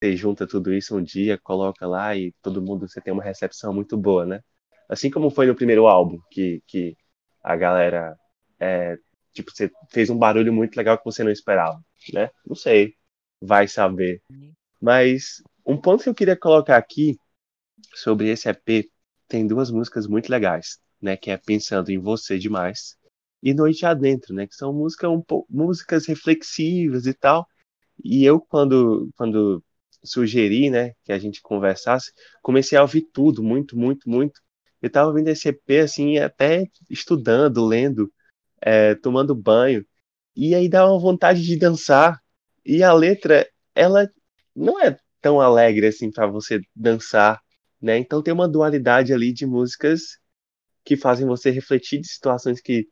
[0.02, 3.74] você junta tudo isso um dia, coloca lá e todo mundo, você tem uma recepção
[3.74, 4.42] muito boa, né?
[4.90, 6.96] Assim como foi no primeiro álbum, que, que
[7.44, 8.18] a galera,
[8.60, 8.98] é,
[9.34, 12.32] tipo, você fez um barulho muito legal que você não esperava, né?
[12.46, 12.96] Não sei,
[13.42, 14.22] vai saber.
[14.82, 17.16] Mas um ponto que eu queria colocar aqui
[17.94, 18.90] sobre esse EP,
[19.28, 21.16] tem duas músicas muito legais, né?
[21.16, 22.98] Que é Pensando em Você Demais
[23.42, 24.48] e Noite Adentro, né?
[24.48, 27.48] Que são música um músicas reflexivas e tal.
[28.04, 29.64] E eu, quando, quando
[30.04, 34.42] sugeri, né, que a gente conversasse, comecei a ouvir tudo, muito, muito, muito.
[34.82, 38.12] Eu tava ouvindo esse EP, assim, até estudando, lendo,
[38.60, 39.86] é, tomando banho.
[40.36, 42.20] E aí dá uma vontade de dançar.
[42.66, 44.10] E a letra, ela
[44.56, 47.40] não é tão alegre, assim, para você dançar,
[47.82, 47.98] né?
[47.98, 50.02] Então tem uma dualidade ali de músicas
[50.86, 52.88] que fazem você refletir de situações que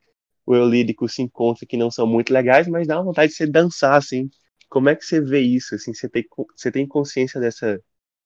[0.45, 3.37] o eu lírico se encontra que não são muito legais, mas dá uma vontade de
[3.37, 4.29] você dançar, assim,
[4.69, 5.75] como é que você vê isso?
[5.75, 6.25] Assim, você tem,
[6.58, 7.79] você tem consciência dessa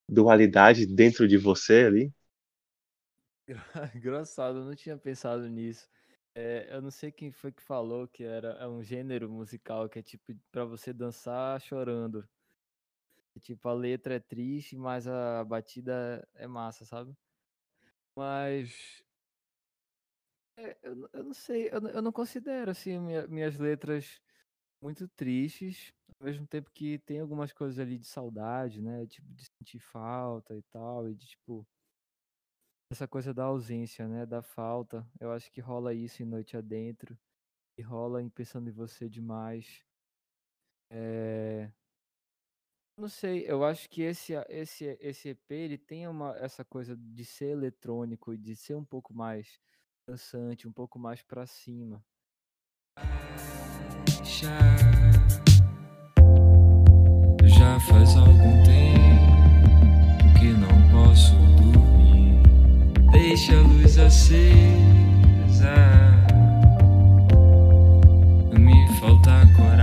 [0.10, 2.12] dualidade dentro de você ali?
[3.96, 5.88] Engraçado, eu não tinha pensado nisso.
[6.36, 10.00] É, eu não sei quem foi que falou que era é um gênero musical que
[10.00, 12.28] é tipo para você dançar chorando.
[13.36, 17.16] É, tipo, a letra é triste, mas a batida é massa, sabe?
[18.16, 19.04] Mas
[20.58, 24.22] é, eu, eu não sei, eu, eu não considero assim minha, minhas letras
[24.82, 29.06] muito tristes, ao mesmo tempo que tem algumas coisas ali de saudade, né?
[29.08, 31.66] Tipo, de sentir falta e tal, e de tipo.
[32.92, 34.26] Essa coisa da ausência, né?
[34.26, 35.08] Da falta.
[35.20, 37.18] Eu acho que rola isso em Noite Adentro.
[37.78, 39.86] E rola em Pensando em Você demais.
[40.90, 41.72] É...
[42.98, 47.26] Não sei, eu acho que esse, esse, esse EP ele tem uma, essa coisa de
[47.26, 49.60] ser eletrônico e de ser um pouco mais
[50.08, 52.04] dançante, um pouco mais para cima.
[57.44, 61.36] Já faz algum tempo que não posso
[61.72, 62.42] dormir.
[63.12, 65.74] Deixa a luz acesa.
[68.60, 69.81] Me falta coragem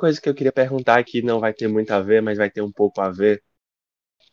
[0.00, 2.62] coisa que eu queria perguntar que não vai ter muito a ver, mas vai ter
[2.62, 3.42] um pouco a ver,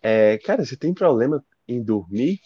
[0.02, 2.40] é, cara, você tem problema em dormir?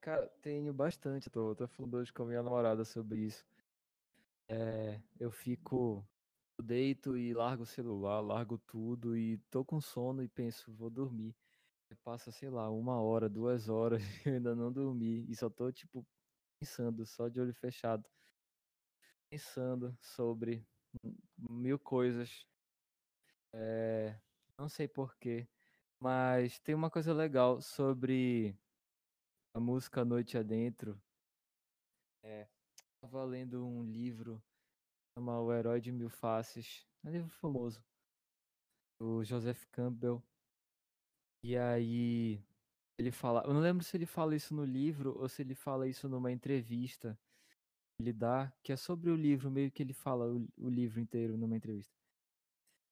[0.00, 1.30] Cara, tenho bastante.
[1.30, 3.44] Tô, tô falando hoje com a minha namorada sobre isso.
[4.48, 6.06] É, eu fico,
[6.58, 10.90] eu deito e largo o celular, largo tudo e tô com sono e penso, vou
[10.90, 11.34] dormir.
[12.04, 15.26] Passa, sei lá, uma hora, duas horas e eu ainda não dormi.
[15.28, 16.06] E só tô, tipo,
[16.60, 18.08] pensando, só de olho fechado,
[19.30, 20.66] pensando sobre
[21.38, 22.46] mil coisas.
[23.52, 24.18] É,
[24.58, 25.48] não sei porquê,
[26.00, 28.56] mas tem uma coisa legal sobre
[29.54, 31.00] a música Noite Adentro.
[32.22, 32.48] É,
[33.00, 34.42] tava lendo um livro
[35.18, 37.84] chama O Herói de Mil Faces, é um livro famoso,
[39.00, 40.22] do Joseph Campbell.
[41.42, 42.40] E aí
[42.96, 45.88] ele fala, eu não lembro se ele fala isso no livro ou se ele fala
[45.88, 47.18] isso numa entrevista
[47.98, 51.36] ele dá, que é sobre o livro, meio que ele fala o, o livro inteiro
[51.36, 51.92] numa entrevista.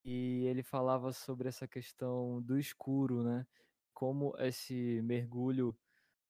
[0.05, 3.47] E ele falava sobre essa questão do escuro, né?
[3.95, 5.77] Como esse mergulho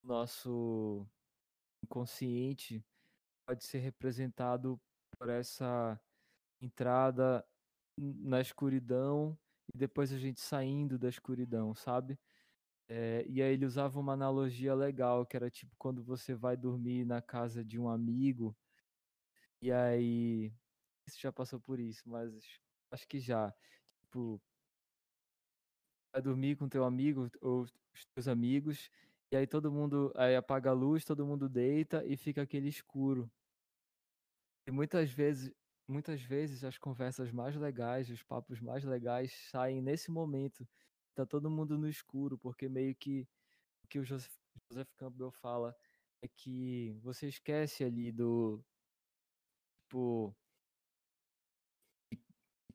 [0.02, 1.06] no nosso
[1.82, 2.84] inconsciente
[3.46, 4.80] pode ser representado
[5.18, 6.00] por essa
[6.60, 7.44] entrada
[7.96, 9.38] na escuridão
[9.74, 12.18] e depois a gente saindo da escuridão, sabe?
[12.88, 17.04] É, e aí ele usava uma analogia legal, que era tipo quando você vai dormir
[17.04, 18.56] na casa de um amigo,
[19.60, 20.52] e aí.
[21.06, 22.32] Você já passou por isso, mas
[22.90, 23.54] acho que já.
[24.02, 24.40] Tipo,
[26.12, 27.72] vai dormir com teu amigo ou os
[28.14, 28.90] teus amigos,
[29.30, 33.30] e aí todo mundo aí apaga a luz, todo mundo deita e fica aquele escuro.
[34.66, 35.52] E muitas vezes,
[35.88, 40.66] muitas vezes as conversas mais legais, os papos mais legais saem nesse momento.
[41.14, 43.26] Tá todo mundo no escuro, porque meio que
[43.84, 44.32] o que o Joseph,
[44.70, 45.76] Joseph Campbell fala
[46.22, 48.64] é que você esquece ali do,
[49.86, 50.34] tipo,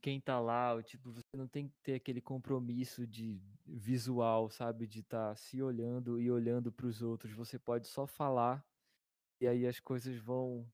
[0.01, 5.01] quem tá lá, tipo, você não tem que ter aquele compromisso de visual, sabe, de
[5.01, 7.33] estar se olhando e olhando para os outros.
[7.33, 8.65] Você pode só falar
[9.41, 10.71] e aí as coisas vão,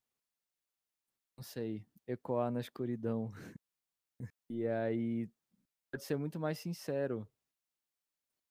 [1.35, 3.31] não sei, ecoar na escuridão.
[4.49, 5.29] E aí
[5.91, 7.27] pode ser muito mais sincero,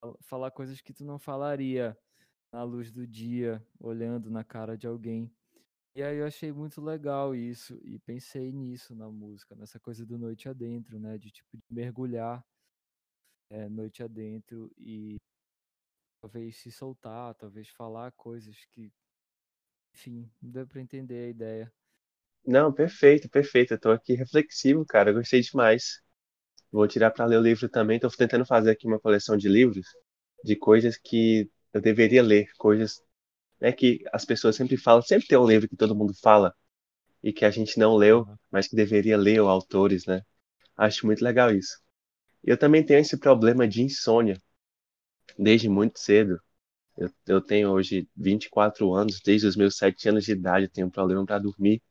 [0.01, 1.99] fal- falar coisas que tu não falaria
[2.53, 5.37] na luz do dia, olhando na cara de alguém.
[5.97, 10.18] E aí eu achei muito legal isso e pensei nisso na música, nessa coisa do
[10.18, 12.44] noite adentro, né, de tipo de mergulhar
[13.49, 15.16] é, noite adentro e
[16.20, 18.92] talvez se soltar, talvez falar coisas que,
[19.94, 21.72] enfim, não deu para entender a ideia.
[22.47, 23.72] Não, perfeito, perfeito.
[23.72, 25.09] Eu tô aqui reflexivo, cara.
[25.11, 26.03] Eu gostei demais.
[26.70, 27.99] Vou tirar para ler o livro também.
[27.99, 29.86] Tô tentando fazer aqui uma coleção de livros
[30.44, 33.03] de coisas que eu deveria ler, coisas,
[33.61, 35.03] né, que as pessoas sempre falam.
[35.03, 36.55] Sempre tem um livro que todo mundo fala
[37.23, 40.23] e que a gente não leu, mas que deveria ler, ou autores, né?
[40.77, 41.79] Acho muito legal isso.
[42.45, 44.41] Eu também tenho esse problema de insônia
[45.39, 46.41] desde muito cedo.
[46.99, 50.89] Eu, eu tenho hoje 24 anos, desde os meus 7 anos de idade eu tenho
[50.89, 51.83] um problema para dormir.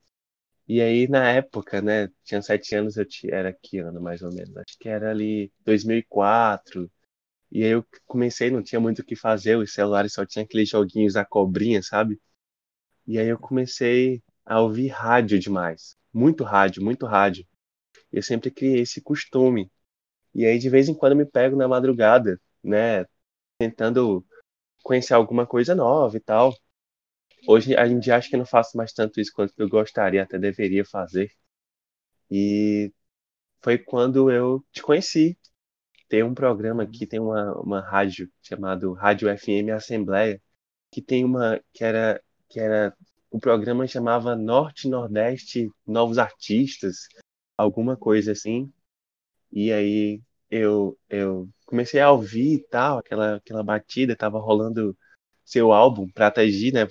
[0.68, 4.32] E aí, na época, né, tinha 7 anos, eu ti- era que ano mais ou
[4.32, 4.56] menos?
[4.56, 6.90] Acho que era ali 2004.
[7.50, 10.68] E aí eu comecei, não tinha muito o que fazer, os celulares só tinha aqueles
[10.68, 12.20] joguinhos da cobrinha, sabe?
[13.06, 15.96] E aí eu comecei a ouvir rádio demais.
[16.12, 17.46] Muito rádio, muito rádio.
[18.12, 19.70] Eu sempre criei esse costume.
[20.34, 23.04] E aí, de vez em quando, eu me pego na madrugada, né,
[23.58, 24.24] tentando
[24.84, 26.54] conhecer alguma coisa nova e tal.
[27.48, 30.84] Hoje a gente acha que não faço mais tanto isso quanto eu gostaria, até deveria
[30.84, 31.30] fazer.
[32.30, 32.92] E
[33.62, 35.38] foi quando eu te conheci.
[36.08, 36.88] Tem um programa Uhum.
[36.88, 40.40] aqui, tem uma, uma rádio chamado Rádio FM Assembleia,
[40.92, 42.96] que tem uma que era que era
[43.30, 47.08] o programa chamava Norte e Nordeste Novos Artistas,
[47.58, 48.72] alguma coisa assim.
[49.52, 54.96] E aí eu eu comecei a ouvir e tal, aquela aquela batida, tava rolando
[55.44, 56.86] seu álbum Prata G, né?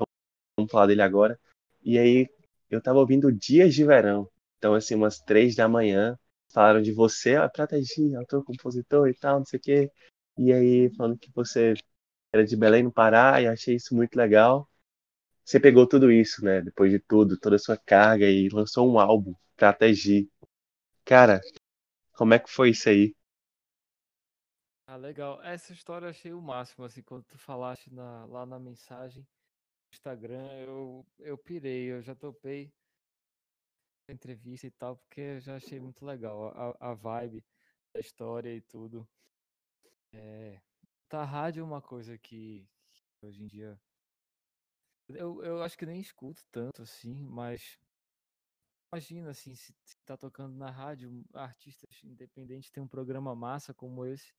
[0.57, 1.39] vamos falar dele agora.
[1.83, 2.29] E aí
[2.69, 4.29] eu tava ouvindo Dias de Verão.
[4.57, 6.17] Então, assim, umas três da manhã,
[6.55, 9.91] falaram de você, ah, Prata G, autor, compositor e tal, não sei o quê.
[10.39, 11.75] E aí, falando que você
[12.33, 14.69] era de Belém, no Pará, e achei isso muito legal.
[15.45, 16.61] Você pegou tudo isso, né?
[16.61, 20.29] Depois de tudo, toda a sua carga, e lançou um álbum, Prata G.
[21.05, 21.41] Cara,
[22.13, 23.15] como é que foi isso aí?
[24.87, 25.41] Ah, legal.
[25.43, 29.29] Essa história eu achei o máximo, assim, quando tu falaste na- lá na mensagem do
[29.93, 32.71] Instagram, eu, eu pirei, eu já topei
[34.13, 37.43] entrevista e tal, porque eu já achei muito legal a, a vibe
[37.93, 39.07] da história e tudo.
[40.13, 40.61] É,
[41.09, 43.79] tá, rádio é uma coisa que, que hoje em dia
[45.09, 47.79] eu, eu acho que nem escuto tanto assim, mas
[48.91, 54.05] imagina assim, se, se tá tocando na rádio, artistas independentes têm um programa massa como
[54.05, 54.33] esse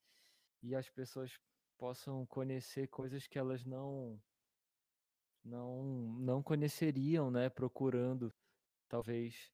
[0.63, 1.39] e as pessoas
[1.79, 4.21] possam conhecer coisas que elas não
[5.45, 5.85] não
[6.19, 8.35] não conheceriam, né, procurando
[8.89, 9.53] talvez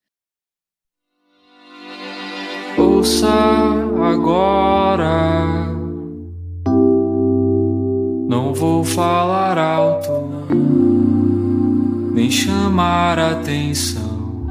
[3.02, 3.26] Ouça
[4.00, 5.66] agora.
[8.28, 10.12] Não vou falar alto,
[12.14, 14.46] nem chamar atenção.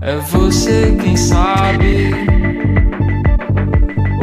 [0.00, 2.12] É você quem sabe,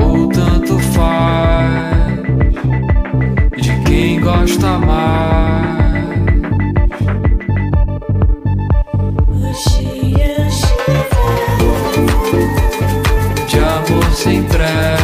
[0.01, 1.97] ou tanto faz,
[3.61, 5.46] de quem gosta mais.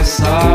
[0.04, 0.53] passar.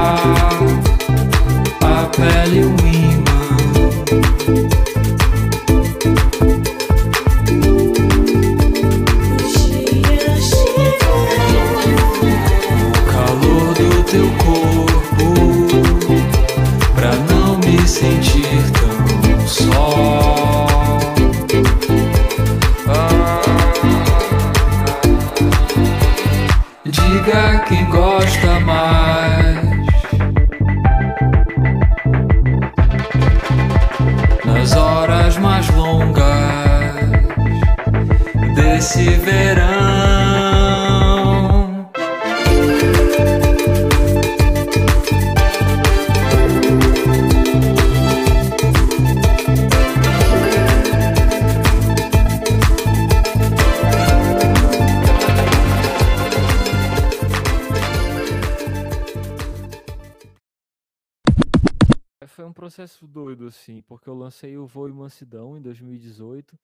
[64.29, 66.59] Lancei o Voo e Mansidão em 2018,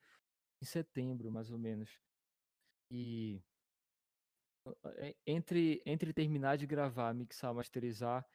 [0.62, 1.98] em setembro, mais ou menos.
[2.90, 3.42] E
[5.26, 8.26] entre, entre terminar de gravar, mixar, masterizar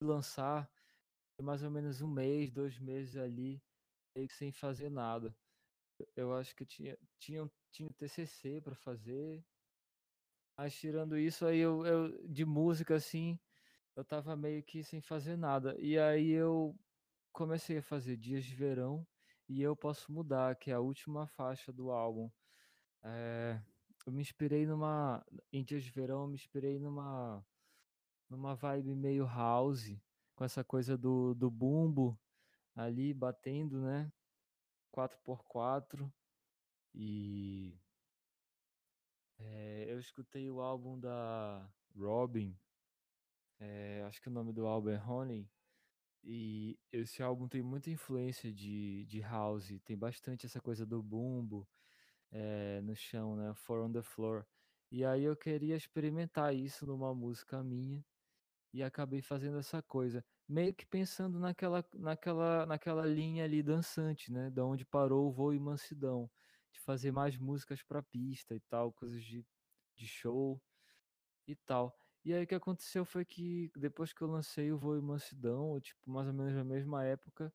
[0.00, 0.70] e lançar,
[1.42, 3.62] mais ou menos um mês, dois meses ali,
[4.16, 5.36] meio que sem fazer nada.
[6.16, 9.44] Eu- acho que tinha, tinha, tinha TCC para fazer,
[10.56, 13.38] mas tirando isso, aí eu, eu, de música, assim,
[13.96, 15.76] eu tava meio que sem fazer nada.
[15.80, 16.78] E aí eu
[17.32, 19.06] comecei a fazer Dias de Verão
[19.48, 22.30] e Eu Posso Mudar, que é a última faixa do álbum.
[23.02, 23.60] Eh,
[24.06, 25.24] eu me inspirei numa.
[25.52, 27.44] Em Dias de Verão, eu me inspirei numa,
[28.28, 29.96] numa vibe meio house,
[30.34, 32.18] com essa coisa do, do bumbo
[32.74, 34.10] ali batendo, né?
[34.92, 36.10] 4x4.
[36.94, 37.78] E
[39.38, 42.56] eh, eu escutei o álbum da Robin,
[43.60, 45.48] eh, acho que o nome do álbum é Honey.
[46.24, 51.66] E esse álbum tem muita influência de, de house, tem bastante essa coisa do bumbo
[52.32, 53.54] eh, no chão, né?
[53.54, 54.44] Four on the floor.
[54.90, 58.04] E aí eu queria experimentar isso numa música minha
[58.72, 64.50] e acabei fazendo essa coisa, meio que pensando naquela, naquela, naquela linha ali dançante, né?
[64.50, 66.30] Da onde parou o Voo e Mansidão,
[66.72, 69.44] de fazer mais músicas para pista e tal, coisas de,
[69.96, 70.60] de show
[71.46, 71.98] e tal.
[72.28, 75.80] E aí o que aconteceu foi que depois que eu lancei o Voo e Mansidão,
[75.80, 77.50] tipo, mais ou menos na mesma época,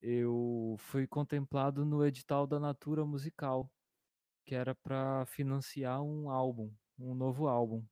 [0.00, 3.68] eu fui contemplado no edital da Natura Musical,
[4.44, 7.84] que era para financiar um álbum, um novo álbum.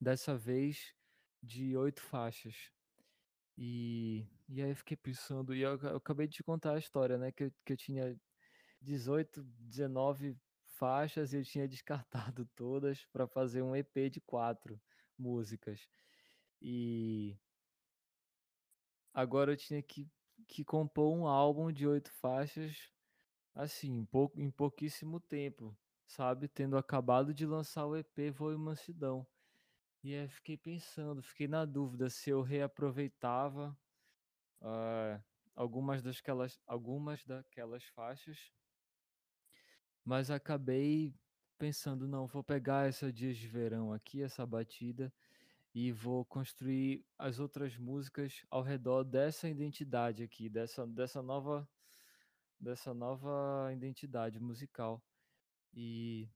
[0.00, 0.92] Dessa vez
[1.40, 2.72] de oito faixas.
[3.56, 7.16] E, e aí eu fiquei pensando, e eu, eu acabei de te contar a história,
[7.16, 7.30] né?
[7.30, 8.20] Que eu, que eu tinha
[8.80, 10.36] 18, 19
[10.72, 14.80] faixas e eu tinha descartado todas para fazer um EP de quatro
[15.18, 15.88] músicas.
[16.60, 17.38] E
[19.12, 20.08] agora eu tinha que,
[20.46, 22.90] que compor um álbum de oito faixas,
[23.54, 26.48] assim, em, pou, em pouquíssimo tempo, sabe?
[26.48, 29.26] Tendo acabado de lançar o EP Voo e Mansidão.
[30.04, 33.76] E aí fiquei pensando, fiquei na dúvida se eu reaproveitava
[34.60, 35.20] ah,
[35.54, 38.52] algumas daquelas, algumas daquelas faixas,
[40.04, 41.14] mas acabei
[41.58, 45.12] pensando, não, vou pegar essa Dias de Verão aqui, essa batida,
[45.74, 51.68] e vou construir as outras músicas ao redor dessa identidade aqui, dessa, dessa nova
[52.62, 55.02] dessa nova identidade musical.
[55.74, 56.28] E,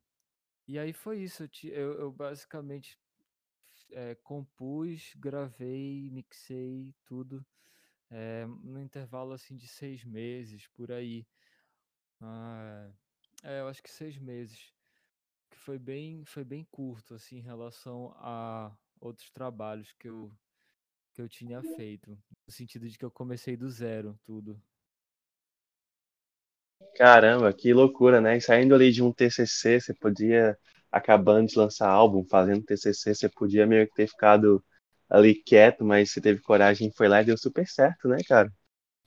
[0.67, 2.99] e aí foi isso, eu, eu, basicamente
[3.93, 7.47] eh, compus, gravei, mixei tudo
[8.11, 11.25] eh, no intervalo assim de seis meses por aí.
[12.21, 12.91] Ah,
[13.47, 14.73] é, eu acho que seis meses,
[15.51, 20.33] que foi bem, foi bem curto assim em relação a outros trabalhos que eu
[21.15, 22.11] que eu tinha feito,
[22.47, 24.63] no sentido de que eu comecei do zero tudo.
[26.97, 28.37] Caramba, que loucura, né?
[28.37, 30.59] E saindo ali de um TCC, você podia,
[30.91, 34.65] acabando de lançar álbum, fazendo TCC, você podia meio que ter ficado
[35.09, 38.53] ali quieto, mas você teve coragem, foi lá e deu super certo, né, cara?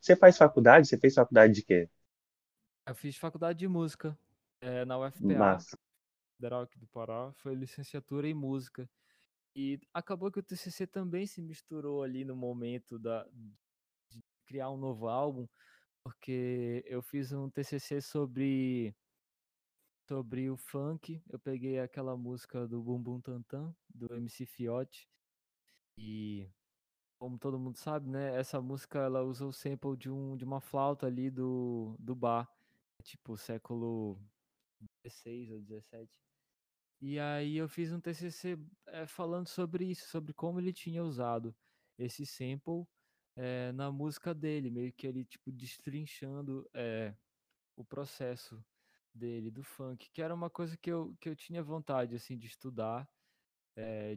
[0.02, 0.88] Você faz faculdade?
[0.88, 1.90] Você fez faculdade de quê?
[2.86, 4.18] Eu fiz faculdade de música
[4.62, 5.78] eh, na UFPA, Massa.
[6.38, 8.90] Federal aqui do Pará, foi licenciatura em música.
[9.56, 13.28] E acabou que o TCC também se misturou ali no momento da,
[14.10, 15.48] de criar um novo álbum,
[16.04, 18.96] porque eu fiz um TCC sobre
[20.08, 21.22] sobre o funk.
[21.30, 25.08] Eu peguei aquela música do Bumbum Tantan do MC Fiote
[25.98, 26.50] e
[27.20, 30.62] como todo mundo sabe, né, essa música ela usa o sample de um de uma
[30.62, 32.50] flauta ali do do bar,
[33.04, 34.18] tipo século
[35.04, 36.12] 16 ou 17.
[37.02, 38.58] E aí eu fiz um TCC
[38.88, 41.56] eh, falando sobre isso, sobre como ele tinha usado
[41.98, 42.86] esse sample
[43.38, 47.16] eh, na música dele, meio que ele tipo destrinchando eh,
[47.76, 48.64] o processo
[49.14, 52.48] dele do funk, que era uma coisa que eu, que eu tinha vontade assim de
[52.48, 53.10] estudar,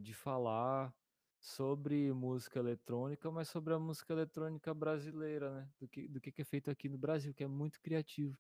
[0.01, 0.95] de falar
[1.41, 5.71] sobre música eletrônica, mas sobre a música eletrônica brasileira, né?
[5.79, 8.39] Do que, do que é feito aqui no Brasil, que é muito criativo.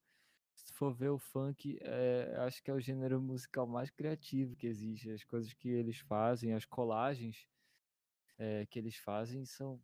[0.54, 4.66] Se for ver o funk, é, acho que é o gênero musical mais criativo que
[4.66, 5.10] existe.
[5.10, 7.46] As coisas que eles fazem, as colagens
[8.38, 9.80] é, que eles fazem são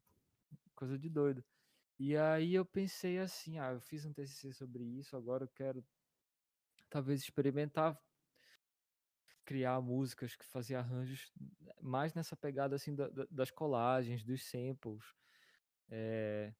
[0.75, 1.45] coisa de doido.
[1.99, 5.85] E aí eu pensei assim, ah, eu fiz um TCC sobre isso, agora eu quero
[6.89, 8.01] talvez experimentar
[9.45, 11.33] criar músicas que fazia arranjos
[11.81, 15.03] mais nessa pegada assim da- da- das colagens, dos samples.
[15.89, 16.53] É,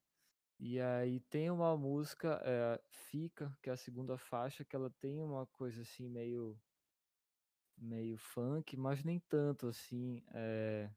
[0.59, 5.21] e aí tem uma música, é, Fica, que é a segunda faixa, que ela tem
[5.23, 6.59] uma coisa assim meio
[7.79, 10.23] meio funk, mas nem tanto assim.
[10.33, 10.91] É,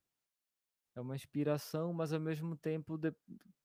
[0.96, 3.14] é uma inspiração, mas ao mesmo tempo, de-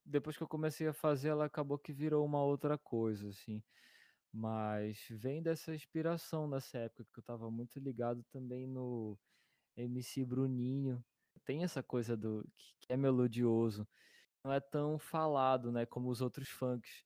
[0.05, 3.61] depois que eu comecei a fazer, ela acabou que virou uma outra coisa, assim.
[4.33, 9.17] Mas vem dessa inspiração nessa época, que eu tava muito ligado também no
[9.77, 11.03] MC Bruninho.
[11.45, 12.47] Tem essa coisa do
[12.81, 13.87] que é melodioso,
[14.47, 17.03] não é tão falado, né, como os outros funks.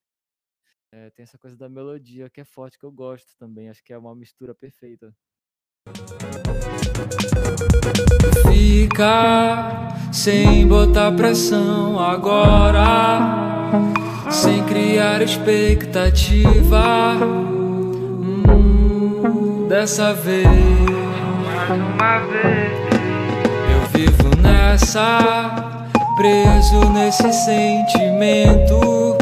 [0.93, 3.67] É, tem essa coisa da melodia que é forte, que eu gosto também.
[3.67, 5.11] Acho que é uma mistura perfeita.
[8.51, 13.09] Fica sem botar pressão agora,
[14.29, 17.15] sem criar expectativa.
[18.53, 20.45] Hum, dessa vez,
[23.71, 25.70] eu vivo nessa,
[26.15, 29.17] preso nesse sentimento.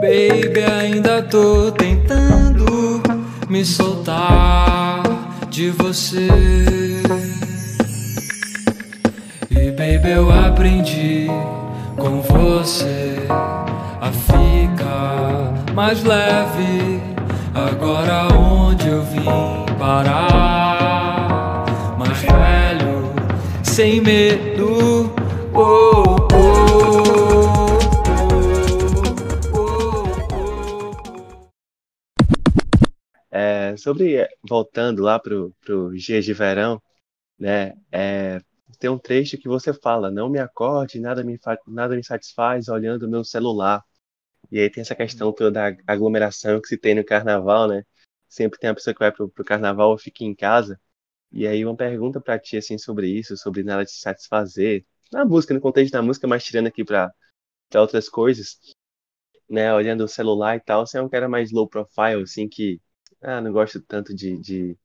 [0.00, 3.02] Baby, ainda tô tentando
[3.48, 5.02] me soltar
[5.50, 6.28] de você.
[9.50, 11.28] E baby, eu aprendi
[11.96, 13.16] com você
[14.00, 17.00] a ficar mais leve.
[17.54, 19.24] Agora onde eu vim
[19.78, 21.64] parar?
[21.98, 23.14] Mais velho,
[23.62, 25.15] sem medo.
[25.58, 27.06] Oh, oh, oh.
[33.30, 36.82] É, sobre, é, voltando lá pro, pro Dias de Verão,
[37.38, 38.40] né, é,
[38.78, 43.04] tem um trecho que você fala, não me acorde, nada me, nada me satisfaz olhando
[43.04, 43.82] o meu celular.
[44.50, 47.84] E aí tem essa questão toda da aglomeração que se tem no carnaval, né?
[48.28, 50.80] Sempre tem a pessoa que vai pro, pro carnaval ou fica em casa.
[51.32, 54.84] E aí uma pergunta pra ti, assim, sobre isso, sobre nada te satisfazer.
[55.12, 57.12] Na música, no contexto da música, mas tirando aqui pra,
[57.70, 58.58] pra outras coisas,
[59.50, 59.72] né?
[59.74, 62.80] Olhando o celular e tal, você é um cara mais low profile, assim, que,
[63.22, 64.78] ah, não gosto tanto de, de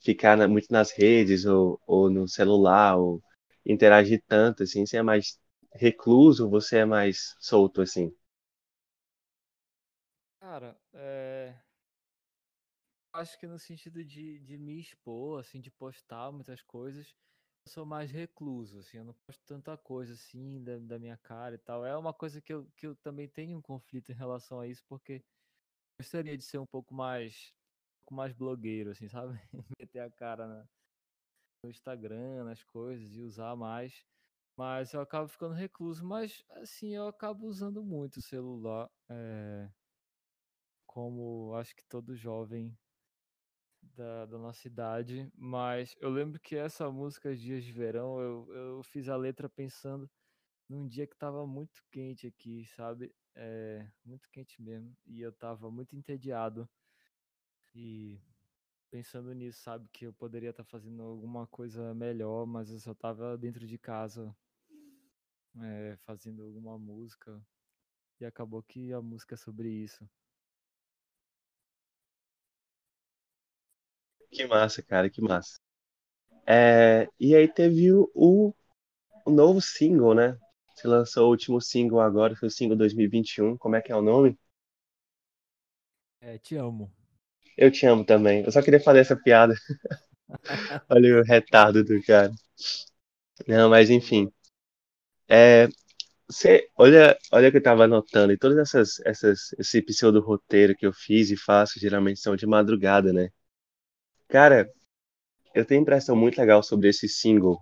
[0.00, 3.22] ficar na- muito nas redes ou, ou no celular ou
[3.66, 5.38] interagir tanto, assim, você é mais
[5.74, 8.12] recluso, você é mais solto, assim.
[10.40, 11.54] Cara, é...
[13.12, 17.14] acho que no sentido de, de me expor, assim, de postar muitas coisas,
[17.68, 21.58] sou mais recluso, assim, eu não posto tanta coisa assim da, da minha cara e
[21.58, 21.84] tal.
[21.84, 24.84] É uma coisa que eu, que eu também tenho um conflito em relação a isso,
[24.88, 25.24] porque
[26.00, 27.54] gostaria de ser um pouco mais,
[28.02, 29.34] um pouco mais blogueiro, assim, sabe?
[29.80, 30.68] Meter a cara na-
[31.64, 34.04] no Instagram, nas coisas e usar mais.
[34.56, 39.70] Mas eu acabo ficando recluso, mas assim, eu acabo usando muito o celular, é,
[40.86, 42.78] como acho que todo jovem
[43.94, 48.82] da, da nossa idade, mas eu lembro que essa música Dias de Verão, eu, eu
[48.82, 50.10] fiz a letra pensando
[50.68, 53.14] num dia que tava muito quente aqui, sabe?
[53.34, 56.68] É, muito quente mesmo, e eu tava muito entediado
[57.74, 58.20] e
[58.90, 59.88] pensando nisso, sabe?
[59.92, 64.34] Que eu poderia estar fazendo alguma coisa melhor, mas eu só tava dentro de casa,
[65.60, 67.40] é, fazendo alguma música,
[68.20, 70.08] e acabou que a música é sobre isso.
[74.32, 75.60] Que massa, cara, que massa.
[76.46, 80.38] É, e aí teve o, o, novo single, né?
[80.74, 83.58] Você lançou o último single agora, foi o single 2021.
[83.58, 84.36] Como é que é o nome?
[86.20, 86.90] É, te amo.
[87.56, 88.42] Eu te amo também.
[88.44, 89.54] Eu só queria fazer essa piada.
[90.88, 92.32] Olha o retardo do cara.
[93.46, 94.32] Não, mas enfim.
[95.28, 95.68] É,
[96.28, 100.86] você, olha, olha que eu tava anotando, e todas essas, essas, esse pseudo roteiro que
[100.86, 103.30] eu fiz e faço geralmente são de madrugada, né?
[104.32, 104.66] Cara,
[105.54, 107.58] eu tenho impressão muito legal sobre esse single,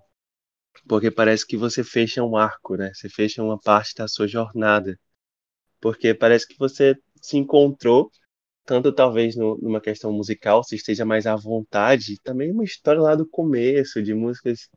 [0.88, 2.92] porque parece que você fecha um arco, né?
[2.94, 4.98] Você fecha uma parte da sua jornada.
[5.80, 8.10] Porque parece que você se encontrou,
[8.66, 13.14] tanto talvez no, numa questão musical, se esteja mais à vontade, também uma história lá
[13.16, 14.68] do começo, de músicas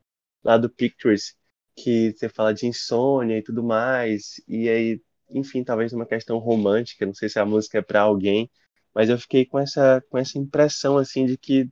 [0.44, 1.36] lá do Pictures,
[1.76, 7.06] que você fala de insônia e tudo mais, e aí, enfim, talvez numa questão romântica,
[7.06, 8.50] não sei se a música é para alguém,
[8.94, 11.68] mas eu fiquei com essa, com essa impressão, assim, de que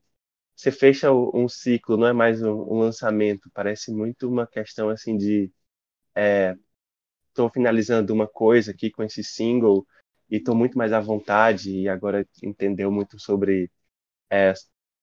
[0.63, 5.17] você fecha um ciclo, não é mais um, um lançamento, parece muito uma questão, assim,
[5.17, 5.53] de
[7.29, 9.87] estou finalizando uma coisa aqui com esse single
[10.31, 13.71] e estou muito mais à vontade e agora entendeu muito sobre
[14.31, 14.53] é,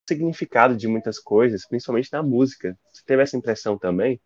[0.07, 2.77] significado de muitas coisas, principalmente na música.
[2.91, 4.21] Você teve essa impressão também?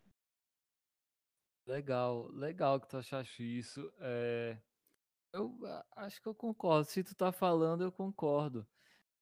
[1.66, 3.90] Legal, legal que tu achaste isso.
[3.98, 4.56] É,
[5.32, 5.58] eu
[5.96, 6.86] acho que eu concordo.
[6.86, 8.66] Se tu tá falando, eu concordo.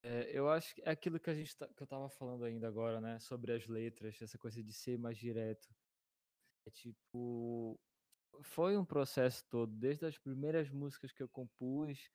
[0.03, 2.67] É, eu acho que é aquilo que a gente tá- que eu tava falando ainda
[2.69, 3.19] agora, né?
[3.21, 5.69] Sobre as letras, essa coisa de ser mais direto.
[6.67, 7.81] É tipo,
[8.43, 12.11] foi um processo todo, desde as primeiras músicas que eu compus,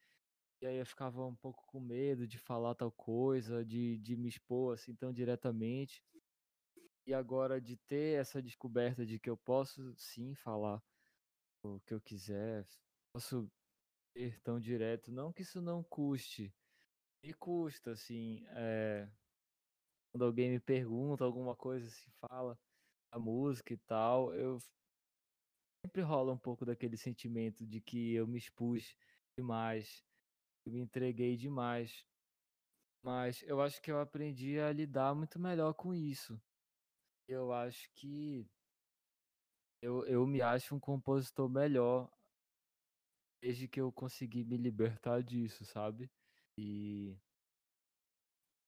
[0.62, 4.30] e aí eu ficava um pouco com medo de falar tal coisa, de, de me
[4.30, 6.04] expor assim tão diretamente.
[7.06, 10.84] E agora de ter essa descoberta de que eu posso sim falar
[11.64, 12.66] o que eu quiser,
[13.14, 13.52] posso
[14.16, 16.56] ser tão direto, não que isso não custe,
[17.24, 19.07] me custa assim, é,
[20.11, 22.57] quando alguém me pergunta alguma coisa, se fala
[23.11, 24.59] a música e tal, eu
[25.86, 28.95] sempre rola um pouco daquele sentimento de que eu me expus
[29.38, 30.03] demais,
[30.65, 32.05] eu me entreguei demais.
[33.01, 36.41] Mas eu acho que eu aprendi a lidar muito melhor com isso.
[37.28, 38.45] Eu acho que
[39.82, 42.11] eu, eu me acho um compositor melhor
[43.41, 46.09] desde que eu consegui me libertar disso, sabe?
[46.58, 47.16] E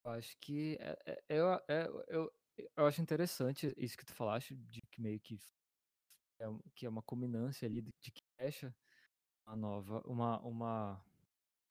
[0.06, 2.34] acho que é, é, eu, é, eu,
[2.78, 5.40] eu acho interessante isso que tu falaste, de que meio que
[6.40, 8.74] é, que é uma culminância ali de, de que fecha
[9.46, 11.06] uma nova, uma, uma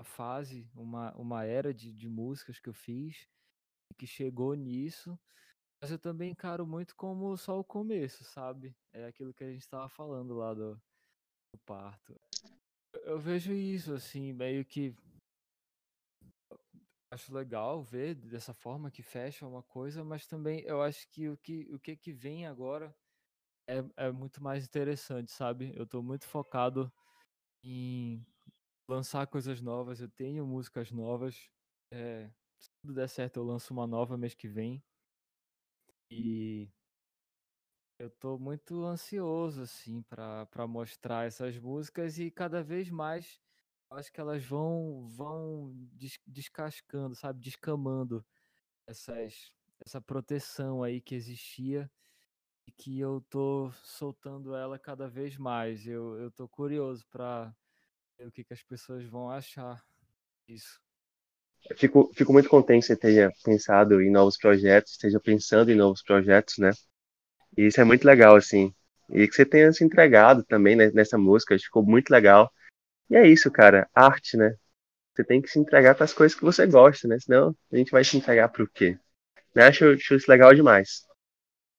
[0.03, 3.29] fase, uma, uma era de, de músicas que eu fiz
[3.99, 5.19] que chegou nisso,
[5.83, 8.75] mas eu também encaro muito como só o começo, sabe?
[8.93, 12.19] É aquilo que a gente estava falando lá do, do parto.
[13.03, 14.95] Eu vejo isso, assim, meio que
[17.19, 21.37] acho legal ver dessa forma que fecha uma coisa, mas também eu acho que o
[21.37, 22.95] que, o que, que vem agora
[23.69, 25.73] é, é muito mais interessante, sabe?
[25.77, 26.93] Eu tô muito focado
[27.65, 28.25] em
[28.89, 31.51] lançar coisas novas, eu tenho músicas novas.
[31.93, 34.81] É, se tudo der certo, eu lanço uma nova mês que vem.
[36.11, 36.71] E
[37.99, 43.41] eu tô muito ansioso, assim, para mostrar essas músicas e cada vez mais
[43.91, 48.25] acho que elas vão vão des- descascando, sabe, descamando
[48.87, 49.53] essas
[49.85, 51.91] essa proteção aí que existia
[52.67, 55.87] e que eu tô soltando ela cada vez mais.
[55.87, 57.55] Eu, eu tô curioso pra
[58.19, 59.85] ver o que que as pessoas vão achar
[60.49, 60.81] disso.
[61.77, 66.03] Fico, fico muito contente que você tenha pensado em novos projetos, esteja pensando em novos
[66.03, 66.71] projetos, né?
[67.59, 68.75] E isso é muito legal, assim.
[69.11, 72.51] E que você tenha se entregado também né, nessa música, ficou muito legal.
[73.11, 74.55] E é isso, cara, arte, né?
[75.15, 77.19] Você tem que se entregar para as coisas que você gosta, né?
[77.21, 78.99] Senão a gente vai se entregar para o quê?
[79.55, 81.07] Eu acho, acho isso legal demais.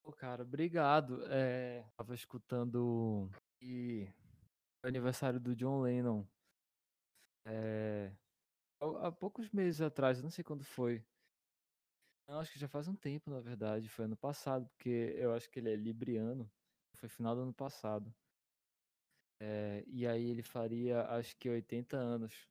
[0.02, 1.24] Pô, cara, obrigado.
[1.26, 4.08] É, tava escutando e
[4.84, 6.24] o aniversário do John Lennon.
[7.44, 8.12] É,
[9.02, 11.04] há poucos meses atrás, não sei quando foi.
[12.26, 13.88] Não, acho que já faz um tempo, na verdade.
[13.88, 16.50] Foi ano passado, porque eu acho que ele é libriano.
[16.94, 18.12] Foi final do ano passado.
[19.40, 22.46] É, e aí ele faria, acho que 80 anos.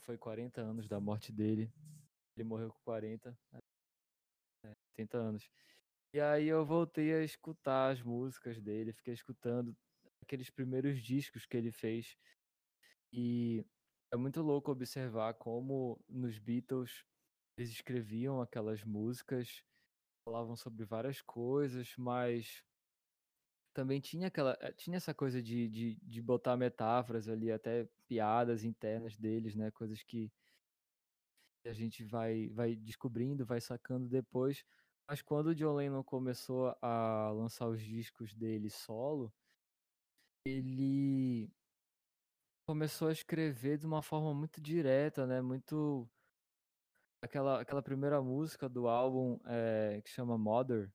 [0.00, 1.72] Foi 40 anos da morte dele.
[2.36, 3.36] Ele morreu com 40,
[4.64, 5.50] é, 80 anos.
[6.12, 9.76] E aí eu voltei a escutar as músicas dele, fiquei escutando
[10.22, 12.16] aqueles primeiros discos que ele fez.
[13.12, 13.64] E
[14.12, 17.04] é muito louco observar como nos Beatles
[17.58, 19.64] eles escreviam aquelas músicas,
[20.24, 22.62] falavam sobre várias coisas, mas
[23.78, 28.64] também tinha aquela, eh, tinha essa coisa de, de, de botar metáforas ali, até piadas
[28.64, 29.70] internas deles, né?
[29.70, 30.32] Coisas que
[31.64, 34.64] a gente vai, vai descobrindo, vai sacando depois.
[35.08, 39.32] Mas quando o John Lennon começou a lançar os discos dele solo,
[40.44, 41.48] ele
[42.66, 45.40] começou a escrever de uma forma muito direta, né?
[45.40, 46.10] Muito
[47.22, 50.92] aquela, aquela primeira música do álbum é, que chama Mother.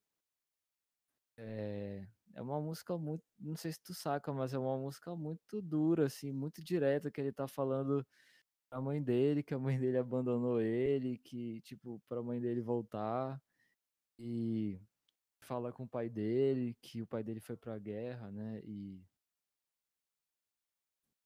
[1.37, 5.61] É, é uma música muito, não sei se tu saca, mas é uma música muito
[5.61, 8.05] dura, assim, muito direta, que ele tá falando
[8.71, 13.41] a mãe dele, que a mãe dele abandonou ele, que, tipo, pra mãe dele voltar.
[14.19, 14.79] E
[15.41, 18.61] fala com o pai dele, que o pai dele foi pra guerra, né?
[18.63, 19.03] E.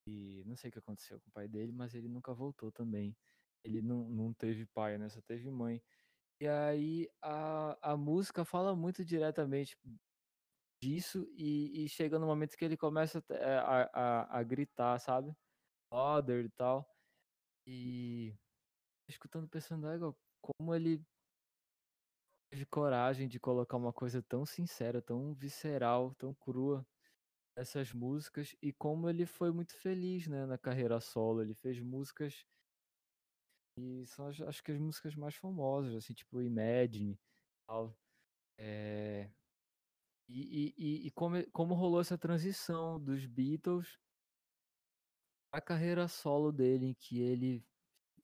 [0.08, 3.16] E não sei o que aconteceu com o pai dele, mas ele nunca voltou também.
[3.64, 5.10] Ele não, não teve pai, né?
[5.10, 5.82] Só teve mãe.
[6.40, 9.78] E aí a, a música fala muito diretamente
[10.82, 15.34] disso e, e chega no momento que ele começa a, a, a gritar, sabe?
[15.92, 16.88] Mother e tal.
[17.68, 18.36] E
[19.10, 21.04] escutando pensando, "Égua, como ele
[22.52, 26.86] teve coragem de colocar uma coisa tão sincera, tão visceral, tão crua
[27.58, 31.42] nessas músicas e como ele foi muito feliz, né, na carreira solo.
[31.42, 32.46] Ele fez músicas
[33.78, 37.20] e são as- acho que as músicas mais famosas, assim, tipo Imagine,
[37.68, 37.98] tal.
[38.58, 39.32] É,
[40.30, 43.98] e, e, e, como, como rolou essa transição dos Beatles
[45.52, 47.66] à carreira solo dele, em que ele,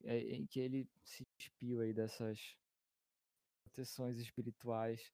[0.04, 2.58] é, em que ele se despiu aí dessas
[3.64, 5.12] proteções espirituais.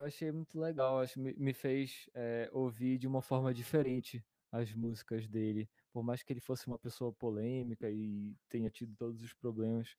[0.00, 4.74] Eu achei muito legal, acho me, me fez é, ouvir de uma forma diferente as
[4.74, 5.70] músicas dele.
[5.92, 9.96] Por mais que ele fosse uma pessoa polêmica e tenha tido todos os problemas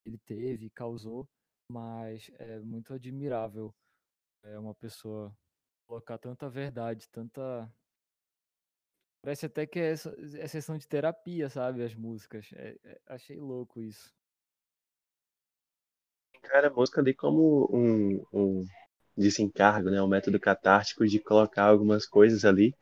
[0.00, 1.28] que ele teve e causou,
[1.68, 3.74] mas é muito admirável
[4.44, 5.36] é uma pessoa
[5.86, 7.70] colocar tanta verdade, tanta
[9.22, 11.82] Parece até que é, é sessão de terapia, sabe?
[11.82, 12.46] As músicas.
[12.52, 14.12] É- é- achei louco isso.
[16.42, 18.64] Cara, a música ali como um, um
[19.16, 20.02] desencargo, né?
[20.02, 22.74] Um método catártico de colocar algumas coisas ali.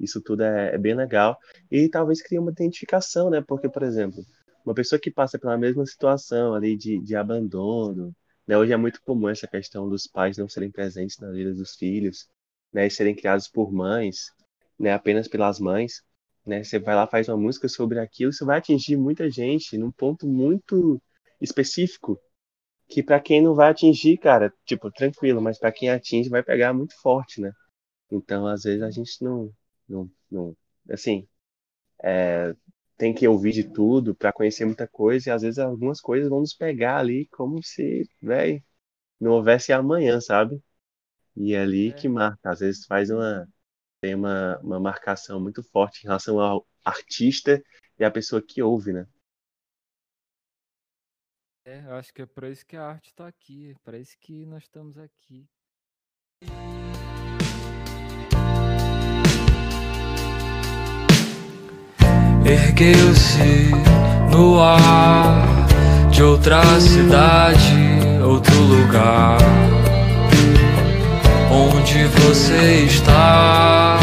[0.00, 1.38] Isso tudo é, é bem legal.
[1.70, 3.42] E talvez crie uma identificação, né?
[3.46, 4.24] Porque, por exemplo,
[4.64, 8.14] uma pessoa que passa pela mesma situação ali de, de abandono,
[8.46, 8.56] né?
[8.58, 12.28] Hoje é muito comum essa questão dos pais não serem presentes na vida dos filhos,
[12.72, 12.86] né?
[12.86, 14.30] E serem criados por mães,
[14.78, 14.92] né?
[14.92, 16.02] Apenas pelas mães,
[16.46, 16.62] né?
[16.64, 20.26] Você vai lá, faz uma música sobre aquilo, isso vai atingir muita gente num ponto
[20.26, 21.00] muito
[21.40, 22.20] específico,
[22.88, 26.72] que para quem não vai atingir, cara, tipo, tranquilo, mas para quem atinge vai pegar
[26.74, 27.52] muito forte, né?
[28.10, 29.52] Então, às vezes a gente não,
[29.88, 30.56] não, não
[30.90, 31.26] assim,
[32.02, 32.54] é,
[32.96, 36.40] tem que ouvir de tudo para conhecer muita coisa e às vezes algumas coisas vão
[36.40, 38.62] nos pegar ali como se, velho,
[39.20, 40.62] não houvesse amanhã, sabe?
[41.36, 41.94] E é ali É.
[41.94, 43.48] que marca, às vezes faz uma
[44.00, 47.62] tem uma, uma marcação muito forte em relação ao artista
[47.98, 49.06] e à pessoa que ouve, né?
[51.66, 54.16] É, eu acho que é para isso que a arte está aqui, é para isso
[54.18, 55.46] que nós estamos aqui.
[62.44, 63.70] Ergueu-se
[64.30, 65.66] no ar
[66.10, 67.74] de outra cidade,
[68.22, 69.38] outro lugar.
[71.50, 73.98] Onde você estava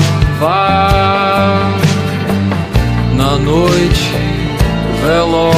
[3.14, 4.12] na noite
[5.06, 5.54] veloz,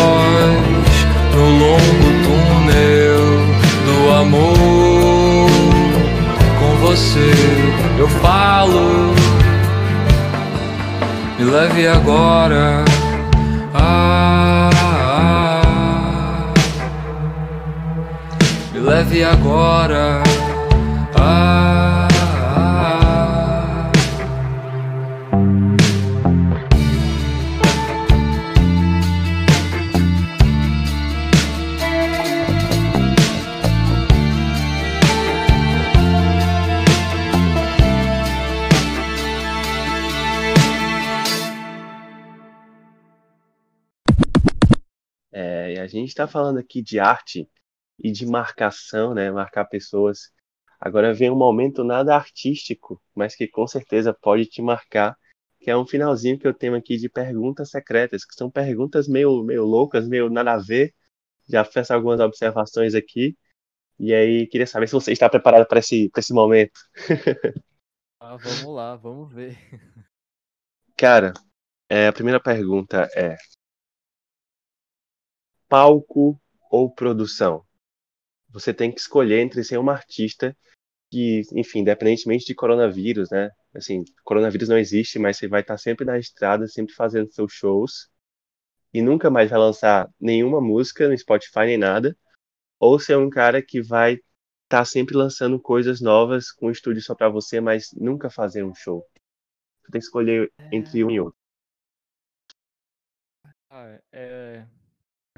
[1.34, 3.24] no longo túnel
[3.86, 5.50] do amor.
[6.60, 7.32] Com você
[7.98, 9.14] eu falo.
[11.44, 12.86] Me leve agora.
[13.74, 14.70] Ah,
[15.58, 16.54] ah,
[18.72, 20.33] me leve agora.
[46.04, 47.49] Gente está falando aqui de arte
[47.99, 49.32] e de marcação, né?
[49.32, 50.32] Marcar pessoas.
[50.80, 55.18] Agora vem um momento nada artístico, mas que com certeza pode te marcar,
[55.60, 59.43] que é um finalzinho que eu tenho aqui de perguntas secretas, que são perguntas meio,
[59.43, 60.93] meio loucas, meio nada a ver.
[61.49, 63.38] Já fiz algumas observações aqui.
[63.99, 66.80] E aí, queria saber se você está preparado para esse, esse momento.
[68.26, 69.58] Ah, vamos lá, vamos ver.
[70.95, 71.34] Cara,
[71.89, 73.36] é, a primeira pergunta é:
[75.74, 77.65] palco ou produção?
[78.49, 80.55] Você tem que escolher entre ser uma artista
[81.09, 83.49] que, enfim, independentemente de coronavírus, né?
[83.74, 88.07] Assim, coronavírus não existe, mas você vai estar sempre na estrada, sempre fazendo seus shows,
[88.93, 92.15] e nunca mais vai lançar nenhuma música no Spotify nem nada,
[92.80, 94.28] ou ser um cara que vai estar
[94.67, 98.76] tá sempre lançando coisas novas com um estúdio só para você, mas nunca fazer um
[98.76, 99.03] show.
[99.82, 101.39] Você tem que escolher entre um e outro.
[103.71, 104.83] Ah, é, é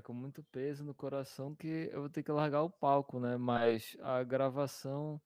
[0.05, 3.37] com muito peso no coração que eu vou ter que largar o palco, né?
[3.37, 5.19] Mas a gravação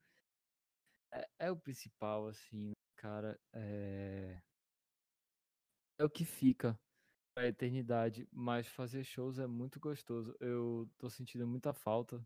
[1.12, 3.38] é, é o principal, assim, cara.
[3.54, 4.42] É,
[5.98, 6.80] é o que fica
[7.38, 10.36] a eternidade, mas fazer shows é muito gostoso.
[10.40, 12.26] Eu tô sentindo muita falta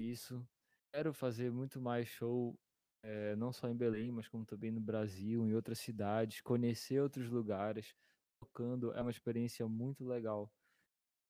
[0.00, 0.46] disso.
[0.92, 2.58] Quero fazer muito mais show,
[3.02, 7.28] é, não só em Belém, mas como também no Brasil, em outras cidades, conhecer outros
[7.28, 7.94] lugares
[8.40, 10.52] tocando é uma experiência muito legal.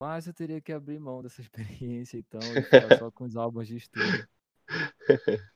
[0.05, 3.67] Mas eu teria que abrir mão dessa experiência, então, e ficar só com os álbuns
[3.67, 4.29] de estúdio.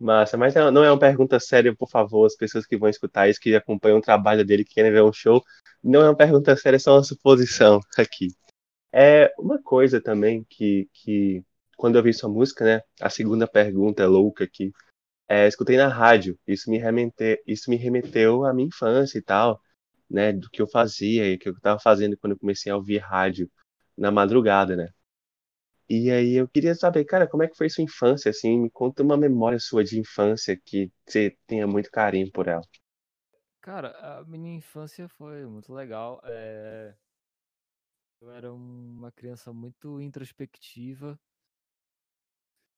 [0.00, 3.38] Massa, mas não é uma pergunta séria, por favor, as pessoas que vão escutar isso,
[3.38, 5.44] que acompanham o trabalho dele, que querem ver um show,
[5.84, 8.28] não é uma pergunta séria, é só uma suposição aqui.
[8.90, 11.44] É uma coisa também que, que
[11.76, 14.72] quando eu vi sua música, né, a segunda pergunta é louca aqui,
[15.28, 19.60] é, escutei na rádio, isso me, remete, isso me remeteu à minha infância e tal,
[20.08, 22.96] né, do que eu fazia e que eu estava fazendo quando eu comecei a ouvir
[22.96, 23.50] rádio
[23.96, 24.88] na madrugada, né.
[25.90, 29.02] E aí eu queria saber, cara, como é que foi sua infância, assim, me conta
[29.02, 32.62] uma memória sua de infância que você tenha muito carinho por ela.
[33.62, 36.20] Cara, a minha infância foi muito legal.
[36.24, 36.94] É...
[38.20, 41.18] Eu era uma criança muito introspectiva.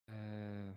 [0.09, 0.75] É...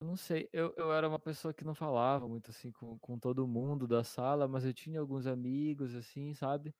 [0.00, 3.18] Eu não sei, eu, eu era uma pessoa que não falava muito assim com, com
[3.18, 6.74] todo mundo da sala, mas eu tinha alguns amigos, assim, sabe?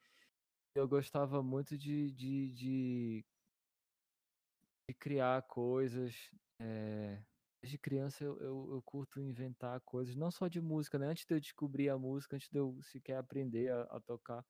[0.75, 3.25] Eu gostava muito de, de, de,
[4.89, 6.31] de criar coisas.
[6.59, 7.22] É...
[7.62, 11.07] Desde criança eu, eu, eu, curto inventar coisas, não só de música, né?
[11.07, 14.45] Antes de eu descobrir a música, antes de eu sequer aprender a, a tocar,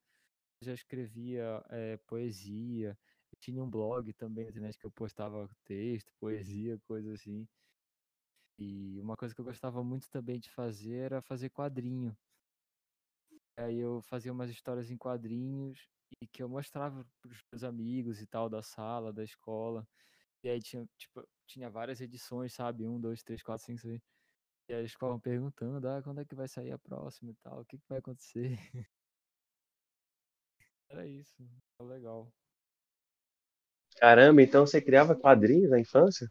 [0.61, 2.97] eu já escrevia é, poesia.
[3.31, 7.47] Eu tinha um blog também na internet que eu postava texto, poesia, coisa assim.
[8.57, 12.17] E uma coisa que eu gostava muito também de fazer era fazer quadrinho.
[13.57, 15.87] Aí eu fazia umas histórias em quadrinhos
[16.21, 19.87] e que eu mostrava para os meus amigos e tal da sala, da escola.
[20.43, 22.85] E aí tinha, tipo, tinha várias edições, sabe?
[22.87, 24.01] Um, dois, três, quatro, cinco, seis.
[24.69, 27.61] E aí eles ficavam perguntando, ah, quando é que vai sair a próxima e tal,
[27.61, 28.57] o que, que vai acontecer?
[30.89, 31.47] Era isso,
[31.79, 32.31] era legal.
[33.97, 36.29] Caramba, então você criava quadrinhos na infância?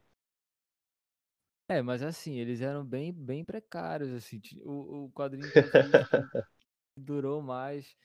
[1.68, 4.40] É, mas assim, eles eram bem, bem precários, assim.
[4.62, 5.62] O, o quadrinho que
[6.96, 7.96] durou mais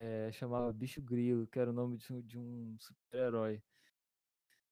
[0.00, 3.62] é, chamava Bicho Grilo, que era o nome de, de um super-herói.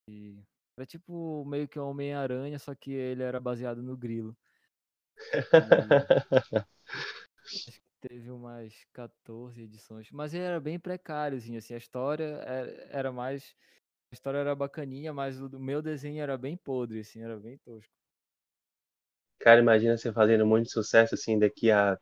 [0.09, 0.43] E
[0.77, 4.37] era tipo meio que um Homem-Aranha, só que ele era baseado no grilo.
[5.16, 5.39] E...
[7.45, 10.11] acho que teve umas 14 edições.
[10.12, 11.74] Mas ele era bem precáriozinho, assim.
[11.74, 13.55] A história era, era mais.
[14.12, 17.93] A história era bacaninha, mas o meu desenho era bem podre, assim, era bem tosco.
[19.41, 21.99] Cara, imagina você fazendo muito sucesso assim daqui a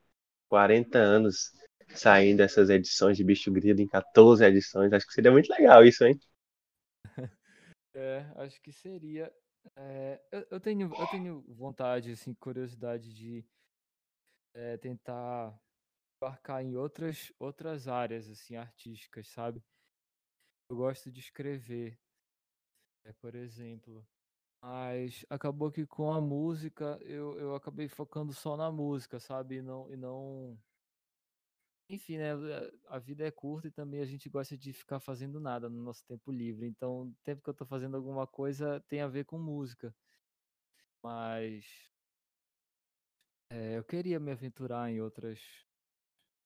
[0.49, 1.53] 40 anos
[1.95, 4.93] saindo essas edições de Bicho Grilo em 14 edições.
[4.93, 6.19] Acho que seria muito legal isso, hein?
[7.95, 9.33] é, acho que seria.
[9.77, 13.45] É, eu, eu, tenho, eu tenho vontade, assim, curiosidade de
[14.55, 15.59] é, tentar
[16.17, 19.63] embarcar em outras, outras áreas, assim, artísticas, sabe?
[20.69, 21.99] Eu gosto de escrever,
[23.05, 24.07] é, por exemplo.
[24.63, 29.57] Mas acabou que com a música eu, eu acabei focando só na música, sabe?
[29.57, 30.59] E não, e não.
[31.89, 32.30] Enfim, né?
[32.89, 36.05] A vida é curta e também a gente gosta de ficar fazendo nada no nosso
[36.07, 36.66] tempo livre.
[36.66, 39.95] Então, o tempo que eu tô fazendo alguma coisa tem a ver com música.
[41.03, 41.64] Mas.
[43.51, 45.41] É, eu queria me aventurar em outras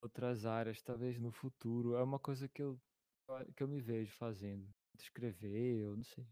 [0.01, 1.95] outras áreas, talvez no futuro.
[1.95, 2.81] É uma coisa que eu,
[3.57, 4.67] que eu me vejo fazendo.
[4.99, 6.27] Escrever, eu não sei.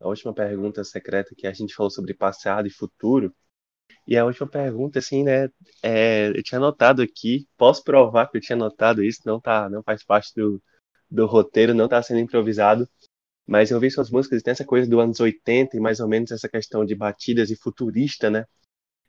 [0.00, 3.34] A última pergunta secreta que a gente falou sobre passado e futuro.
[4.06, 5.48] E a última pergunta, assim, né?
[5.82, 9.82] É, eu tinha anotado aqui, posso provar que eu tinha anotado isso, não tá, não
[9.82, 10.62] faz parte do,
[11.10, 12.88] do roteiro, não tá sendo improvisado.
[13.46, 16.08] Mas eu vi suas músicas e tem essa coisa do anos 80 e mais ou
[16.08, 18.46] menos essa questão de batidas e futurista, né?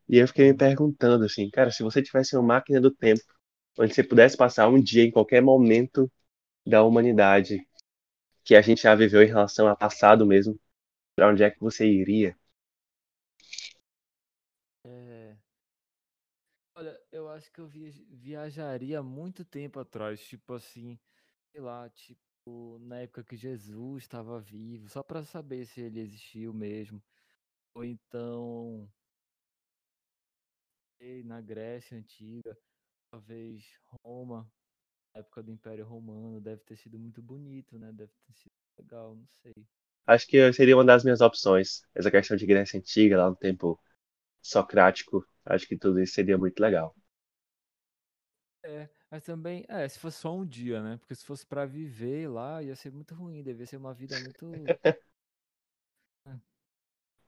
[0.09, 3.21] E eu fiquei me perguntando assim, cara, se você tivesse uma máquina do tempo,
[3.79, 6.11] onde você pudesse passar um dia em qualquer momento
[6.65, 7.59] da humanidade
[8.45, 10.59] que a gente já viveu em relação ao passado mesmo,
[11.15, 12.37] para onde é que você iria?
[17.33, 20.99] Acho que eu viajaria muito tempo atrás, tipo assim,
[21.51, 26.53] sei lá, tipo, na época que Jesus estava vivo, só para saber se ele existiu
[26.53, 27.01] mesmo.
[27.75, 28.89] Ou então
[31.25, 32.57] na Grécia antiga,
[33.11, 33.63] talvez
[34.03, 34.49] Roma,
[35.13, 36.39] na época do Império Romano.
[36.39, 37.91] Deve ter sido muito bonito, né?
[37.91, 39.53] Deve ter sido legal, não sei.
[40.05, 41.83] Acho que seria uma das minhas opções.
[41.93, 43.79] Essa questão de Grécia Antiga, lá no tempo
[44.41, 45.25] socrático.
[45.45, 46.95] Acho que tudo isso seria muito legal.
[48.65, 50.97] É, mas também, é, se fosse só um dia, né?
[50.97, 54.73] Porque se fosse pra viver lá, ia ser muito ruim, devia ser uma vida muito.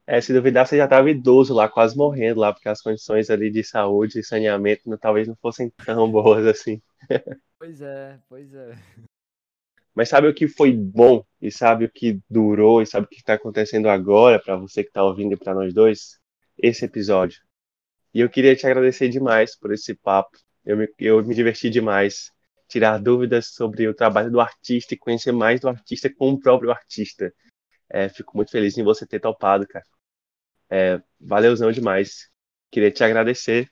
[0.08, 3.50] É, se duvidar, você já estava idoso lá, quase morrendo lá, porque as condições ali
[3.52, 6.80] de saúde e saneamento não- talvez não fossem tão boas assim.
[7.58, 8.72] Pois é, pois é.
[9.94, 13.16] Mas sabe o que foi bom e sabe o que durou e sabe o que
[13.18, 16.20] está acontecendo agora para você que está ouvindo e para nós dois?
[16.58, 17.42] Esse episódio.
[18.14, 20.38] E eu queria te agradecer demais por esse papo.
[20.66, 22.32] Eu me, eu me diverti demais.
[22.68, 26.72] Tirar dúvidas sobre o trabalho do artista e conhecer mais do artista com o próprio
[26.72, 27.34] artista.
[27.90, 29.86] É, fico muito feliz em você ter topado, cara.
[30.70, 32.30] É, valeuzão demais.
[32.72, 33.70] Queria te agradecer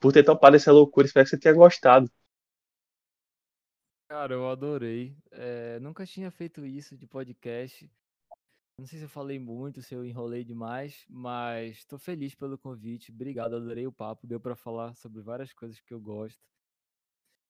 [0.00, 1.06] por ter topado essa loucura.
[1.06, 2.10] Espero que você tenha gostado.
[4.08, 5.16] Cara, eu adorei.
[5.30, 7.90] É, nunca tinha feito isso de podcast.
[8.78, 13.12] Não sei se eu falei muito, se eu enrolei demais, mas estou feliz pelo convite.
[13.12, 14.26] Obrigado, adorei o papo.
[14.26, 16.40] Deu para falar sobre várias coisas que eu gosto.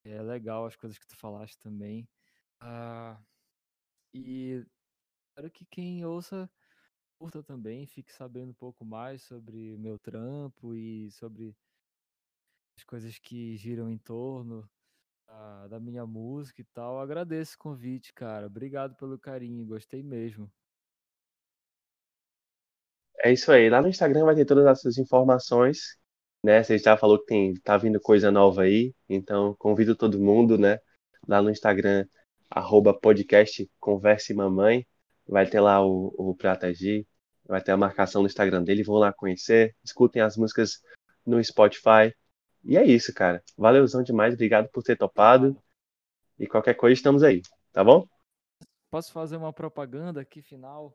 [0.05, 2.09] É legal as coisas que tu falaste também.
[2.61, 3.23] Ah,
[4.15, 4.65] e
[5.29, 6.51] espero que quem ouça
[7.19, 11.57] curta também, fique sabendo um pouco mais sobre meu trampo e sobre
[12.77, 14.69] as coisas que giram em torno
[15.27, 17.01] da, da minha música e tal.
[17.01, 18.47] Agradeço o convite, cara.
[18.47, 20.53] Obrigado pelo carinho, gostei mesmo.
[23.23, 23.71] É isso aí.
[23.71, 25.97] Lá no Instagram vai ter todas essas informações,
[26.43, 26.63] né?
[26.63, 30.81] Você já falou que tem, tá vindo coisa nova aí, então convido todo mundo, né?
[31.29, 32.05] Lá no Instagram,
[32.51, 34.85] arroba podcast Converse Mamãe,
[35.25, 37.07] vai ter lá o, o Prata G,
[37.47, 40.81] vai ter a marcação no Instagram dele, vão lá conhecer, escutem as músicas
[41.25, 42.13] no Spotify.
[42.65, 43.41] E é isso, cara.
[43.57, 45.57] Valeuzão demais, obrigado por ter topado.
[46.41, 47.41] E qualquer coisa estamos aí,
[47.73, 48.05] tá bom?
[48.91, 50.93] Posso fazer uma propaganda aqui final?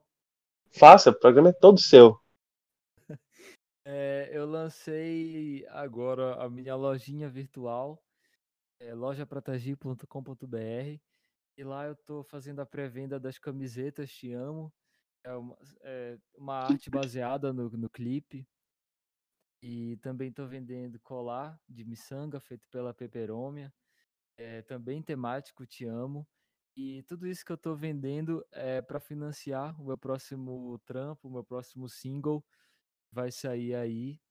[0.71, 2.19] Faça, o programa é todo seu.
[3.89, 8.03] É, eu lancei agora a minha lojinha virtual,
[8.81, 8.93] é,
[11.57, 14.71] e lá eu estou fazendo a pré-venda das camisetas Te Amo.
[15.23, 18.47] É uma, é uma arte baseada no, no clipe.
[19.63, 23.73] E também estou vendendo colar de miçanga feito pela Peperômia.
[24.37, 26.27] É, também temático Te Amo.
[26.79, 31.31] E tudo isso que eu estou vendendo é para financiar o meu próximo trampo, o
[31.31, 32.45] meu próximo single
[33.11, 34.21] vai sair aí.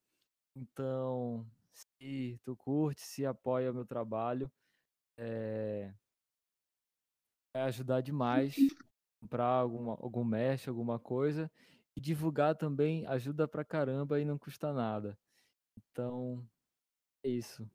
[0.55, 1.45] Então,
[1.75, 4.49] se tu curte, se apoia o meu trabalho,
[5.17, 5.93] é...
[7.53, 8.55] vai ajudar demais
[9.21, 11.51] comprar alguma, algum mesh, alguma coisa.
[11.97, 15.19] E divulgar também ajuda pra caramba e não custa nada.
[15.77, 16.49] Então,
[17.25, 17.69] é isso.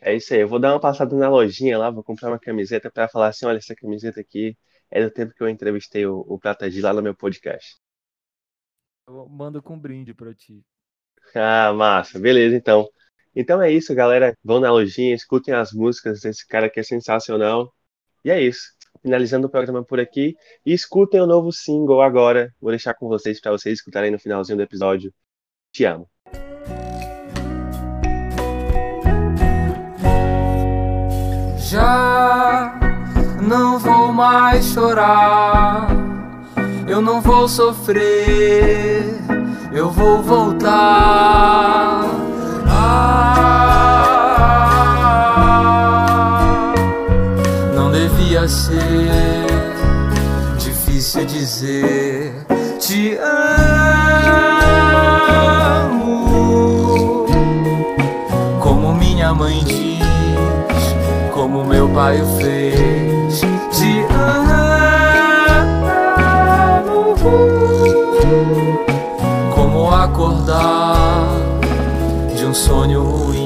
[0.00, 2.90] É isso aí, eu vou dar uma passada na lojinha lá, vou comprar uma camiseta
[2.90, 4.56] para falar assim, olha, essa camiseta aqui
[4.90, 7.76] é do tempo que eu entrevistei o, o Prata G lá no meu podcast.
[9.06, 10.62] Eu mando com brinde pra ti.
[11.34, 12.88] Ah, massa, beleza então.
[13.34, 14.36] Então é isso, galera.
[14.44, 17.72] Vão na lojinha, escutem as músicas desse cara que é sensacional.
[18.24, 18.62] E é isso.
[19.02, 20.34] Finalizando o programa por aqui.
[20.64, 22.54] E escutem o novo single agora.
[22.60, 25.12] Vou deixar com vocês para vocês escutarem no finalzinho do episódio.
[25.72, 26.13] Te amo.
[31.74, 32.72] Já
[33.42, 35.88] não vou mais chorar,
[36.86, 39.12] eu não vou sofrer,
[39.72, 42.04] eu vou voltar.
[42.68, 43.64] Ah,
[47.74, 49.48] não devia ser
[50.56, 52.32] difícil dizer
[52.78, 53.18] te
[55.80, 56.06] amo,
[58.60, 59.93] como minha mãe diz
[61.44, 63.42] como meu pai o fez.
[63.70, 64.64] Te amo,
[69.54, 71.36] como acordar
[72.34, 73.43] de um sonho ruim.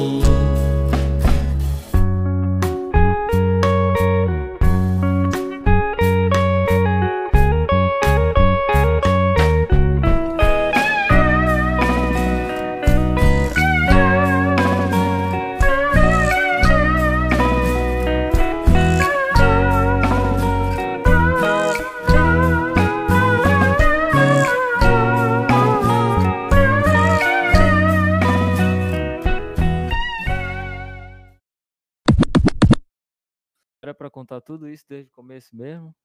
[34.49, 35.95] Tudo isso desde o começo mesmo?